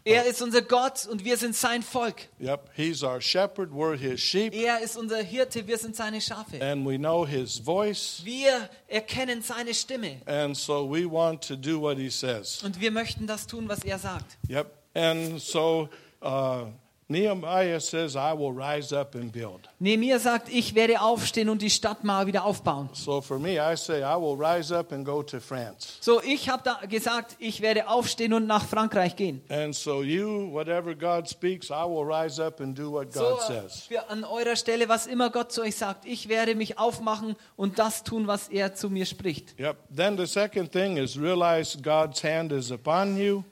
[0.07, 2.29] Er ist unser Gott und wir sind sein Volk.
[2.39, 2.71] Yep.
[2.77, 3.71] He's our shepherd.
[3.71, 4.53] We're His sheep.
[4.55, 6.61] Er ist unser Hirte, wir sind seine Schafe.
[6.63, 8.21] And we know His voice.
[8.23, 12.63] Wir erkennen seine Stimme And so we want to do what He says.
[12.63, 14.37] und wir möchten das tun, was er sagt.
[14.51, 14.71] Yep.
[14.95, 15.89] And so
[16.23, 16.67] uh,
[17.15, 19.69] Nehemiah says, I will rise up and build.
[19.79, 22.89] Nehemiah sagt, ich werde aufstehen und die Stadtmauer wieder aufbauen.
[22.93, 25.99] So for me, I say, I will rise up and go to France.
[26.01, 29.43] So, ich habe da gesagt, ich werde aufstehen und nach Frankreich gehen.
[29.49, 33.43] And so you, whatever God speaks, I will rise up and do what So, God
[33.43, 33.83] says.
[33.87, 37.79] für an eurer Stelle, was immer Gott zu euch sagt, ich werde mich aufmachen und
[37.79, 39.55] das tun, was er zu mir spricht.
[39.61, 39.77] Yep.
[39.95, 43.45] Then the second thing is realize God's hand is upon you.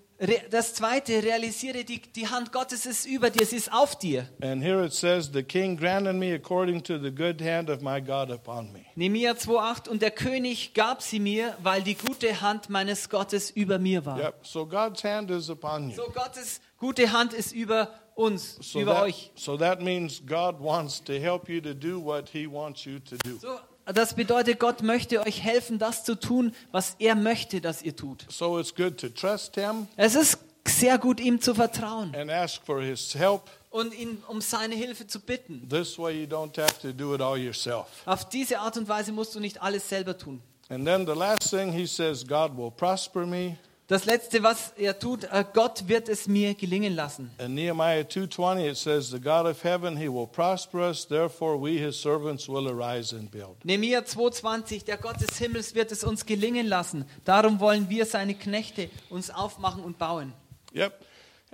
[0.50, 4.28] Das zweite, realisiere, die, die Hand Gottes ist über dir, sie ist auf dir.
[4.40, 8.00] And here it says, The king granted me according to the good hand of my
[8.00, 8.84] God upon me.
[8.94, 13.78] Nehemiah 2,8 und der König gab sie mir, weil die gute Hand meines Gottes über
[13.80, 14.16] mir war.
[14.18, 14.34] Yep.
[14.46, 15.96] So God's hand is upon you.
[15.96, 19.32] So Gottes gute Hand ist über uns, So über that, euch.
[19.34, 23.16] so that means God wants to help you to do what he wants you to
[23.24, 23.38] do.
[23.40, 27.96] So, das bedeutet, Gott möchte euch helfen, das zu tun, was er möchte, dass ihr
[27.96, 28.24] tut.
[28.28, 32.64] So it's good to trust him Es ist sehr gut, ihm zu vertrauen and ask
[32.64, 33.42] for his help.
[33.70, 35.68] und ihn um seine Hilfe zu bitten.
[35.68, 37.86] This way you don't have to do it all yourself.
[38.06, 40.40] Auf diese Art und Weise musst du nicht alles selber tun.
[40.68, 43.56] And then the last thing he says, God will prosper me.
[43.92, 47.30] Das Letzte, was er tut, äh, Gott wird es mir gelingen lassen.
[47.38, 51.72] In Nehemiah 2:20 it says, "The God of heaven, he will prosper us, therefore we
[51.72, 56.24] his servants will arise and build." Nehemiah 2,20, der Gott des Himmels wird es uns
[56.24, 57.04] gelingen lassen.
[57.26, 60.32] Darum wollen wir, seine Knechte, uns aufmachen und bauen.
[60.74, 60.94] Yep.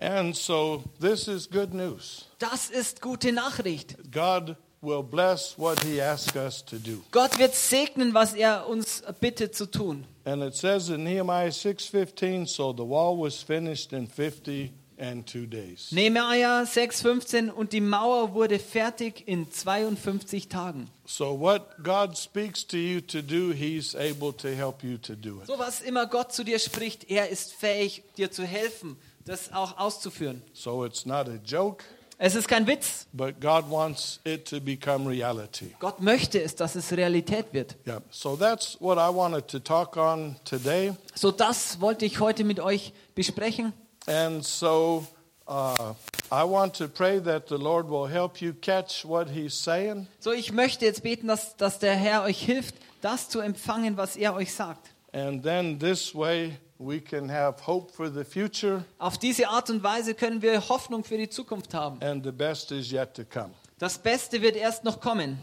[0.01, 2.29] And so this is good news.
[2.39, 3.97] Das ist gute Nachricht.
[4.13, 7.03] God will bless what he asks us to do.
[7.11, 10.05] Gott wird segnen, was er uns bittet zu tun.
[10.25, 15.47] And it says in Nehemiah 6:15, so the wall was finished in 50 and 2
[15.47, 15.93] days.
[15.93, 20.91] Nehemiah 6,15 und die Mauer wurde fertig in 52 Tagen.
[21.07, 25.41] So what God speaks to you to do, he's able to help you to do
[25.41, 25.47] it.
[25.47, 29.79] So was immer Gott zu dir spricht, er ist fähig, dir zu helfen, das auch
[29.79, 30.43] auszuführen.
[30.53, 31.85] So it's not a joke,
[32.21, 33.07] Es ist kein Witz.
[33.13, 35.67] but God wants it to become reality.
[35.79, 37.77] Gott möchte es, dass es Realität wird.
[37.87, 38.01] Yeah.
[38.11, 40.95] So that's what I wanted to talk on today.
[41.15, 43.73] So das wollte ich heute mit euch besprechen.
[44.07, 45.07] And so
[45.49, 45.95] uh,
[46.33, 50.09] I want to pray that the Lord will help you catch what He's saying.
[50.19, 54.17] So ich möchte jetzt beten, dass, dass der Herr euch hilft, das zu empfangen, was
[54.17, 54.91] er euch sagt.
[55.13, 59.83] And then this way we can have hope for the future, Auf diese Art und
[59.83, 62.01] Weise können wir Hoffnung für die Zukunft haben.
[62.03, 63.51] and the best is yet to come.
[63.79, 65.39] Das Beste wird erst noch kommen.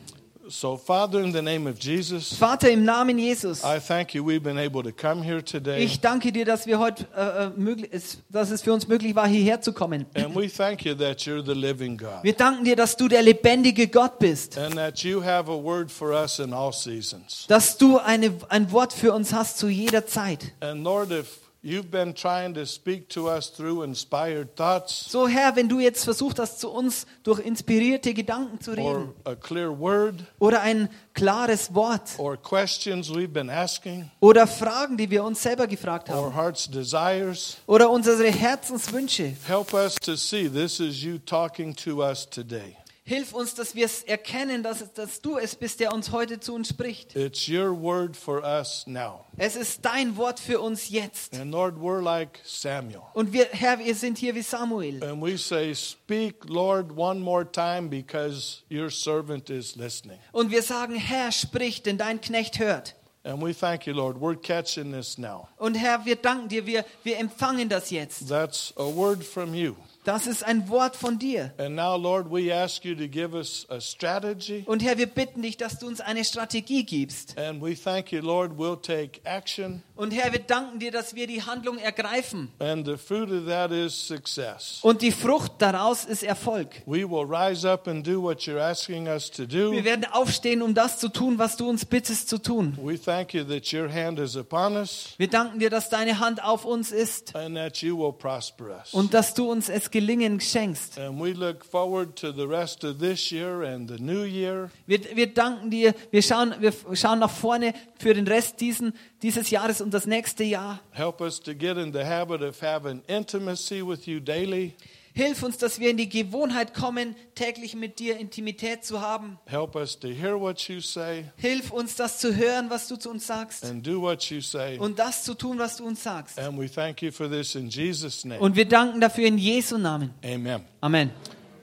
[0.48, 4.44] So, Father, in the name of Jesus, Vater, im Namen Jesus, I thank you we've
[4.44, 5.84] been able to come here today.
[5.84, 9.16] ich danke dir, dass, wir heute, äh, äh, möglich, es, dass es für uns möglich
[9.16, 10.06] war, hierher zu kommen.
[10.14, 13.24] And we thank you that you're the living God Wir danken dir, dass du der
[13.24, 17.46] lebendige Gott bist, and that you have a word for us in all seasons.
[17.48, 20.54] dass du eine, ein Wort für uns hast zu jeder Zeit.
[20.60, 25.56] And Lord, if you've been trying to speak to us through inspired thoughts So Herr,
[25.56, 29.78] wenn du jetzt versucht hast, zu uns durch inspirierte Gedanken zu reden or a clear
[29.78, 35.42] word oder ein klares Wort or questions we've been asking oder Fragen, die wir uns
[35.42, 41.02] selber gefragt or haben heart's desires, oder unsere Herzenswünsche, help us to see this is
[41.04, 42.76] you talking to us today.
[43.08, 46.54] Hilf uns, dass wir es erkennen, dass, dass du es bist, der uns heute zu
[46.56, 47.16] uns spricht.
[47.16, 49.26] It's your word for us now.
[49.38, 51.40] Es ist dein Wort für uns jetzt.
[51.40, 53.02] And Lord, we're like Samuel.
[53.14, 55.04] Und wir, Herr, wir sind hier wie Samuel.
[55.04, 60.18] And we say, Speak, Lord, one more time because your servant is listening.
[60.32, 62.96] Und wir sagen, Herr, sprich, denn dein Knecht hört.
[63.24, 64.18] And we thank you, Lord.
[64.18, 65.48] We're catching this now.
[65.58, 68.28] Und Herr, wir danken dir, wir, wir empfangen das jetzt.
[68.28, 69.76] That's a word from you.
[70.06, 71.52] Das ist ein Wort von dir.
[71.58, 74.64] And now, Lord, we ask you to give us a strategy.
[74.68, 77.36] Und Herr, wir bitten dich, dass du uns eine Strategie gibst.
[77.40, 79.82] And we thank you, Lord, we'll take action.
[79.98, 82.52] Und Herr, wir danken dir, dass wir die Handlung ergreifen.
[82.60, 84.80] And the fruit of that is success.
[84.82, 86.68] Und die Frucht daraus ist Erfolg.
[86.86, 89.72] We will rise up and do what you're asking us to do.
[89.72, 92.78] Wir werden aufstehen, um das zu tun, was du uns bittest zu tun.
[92.82, 96.44] We thank you that your hand is upon us Wir danken dir, dass deine Hand
[96.44, 98.94] auf uns ist and that you will prosper us.
[98.94, 101.00] und dass du uns es gelingen schenkst.
[101.00, 104.70] And we look forward to the rest of this year and the new year.
[104.88, 109.50] Wir, wir danken dir, wir schauen, wir schauen nach vorne für den Rest diesen, dieses
[109.50, 110.80] Jahres und das nächste Jahr.
[110.92, 114.74] Help us to get in the habit of having intimacy with you daily.
[115.18, 119.40] Hilf uns, dass wir in die Gewohnheit kommen, täglich mit dir Intimität zu haben.
[119.46, 123.10] Help us to hear what you say Hilf uns, das zu hören, was du zu
[123.12, 124.78] uns sagst and do what you say.
[124.78, 126.38] und das zu tun, was du uns sagst.
[126.38, 128.42] And we thank you for this in Jesus' name.
[128.42, 130.14] Und wir danken dafür in Jesu Namen.
[130.22, 130.66] Amen.
[130.82, 131.12] Amen.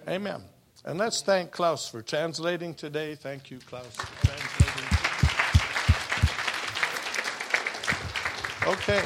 [0.06, 0.42] Amen.
[0.84, 3.14] And let's thank Klaus for translating today.
[3.16, 4.61] Thank you, Klaus, for translating.
[8.64, 9.02] Okay.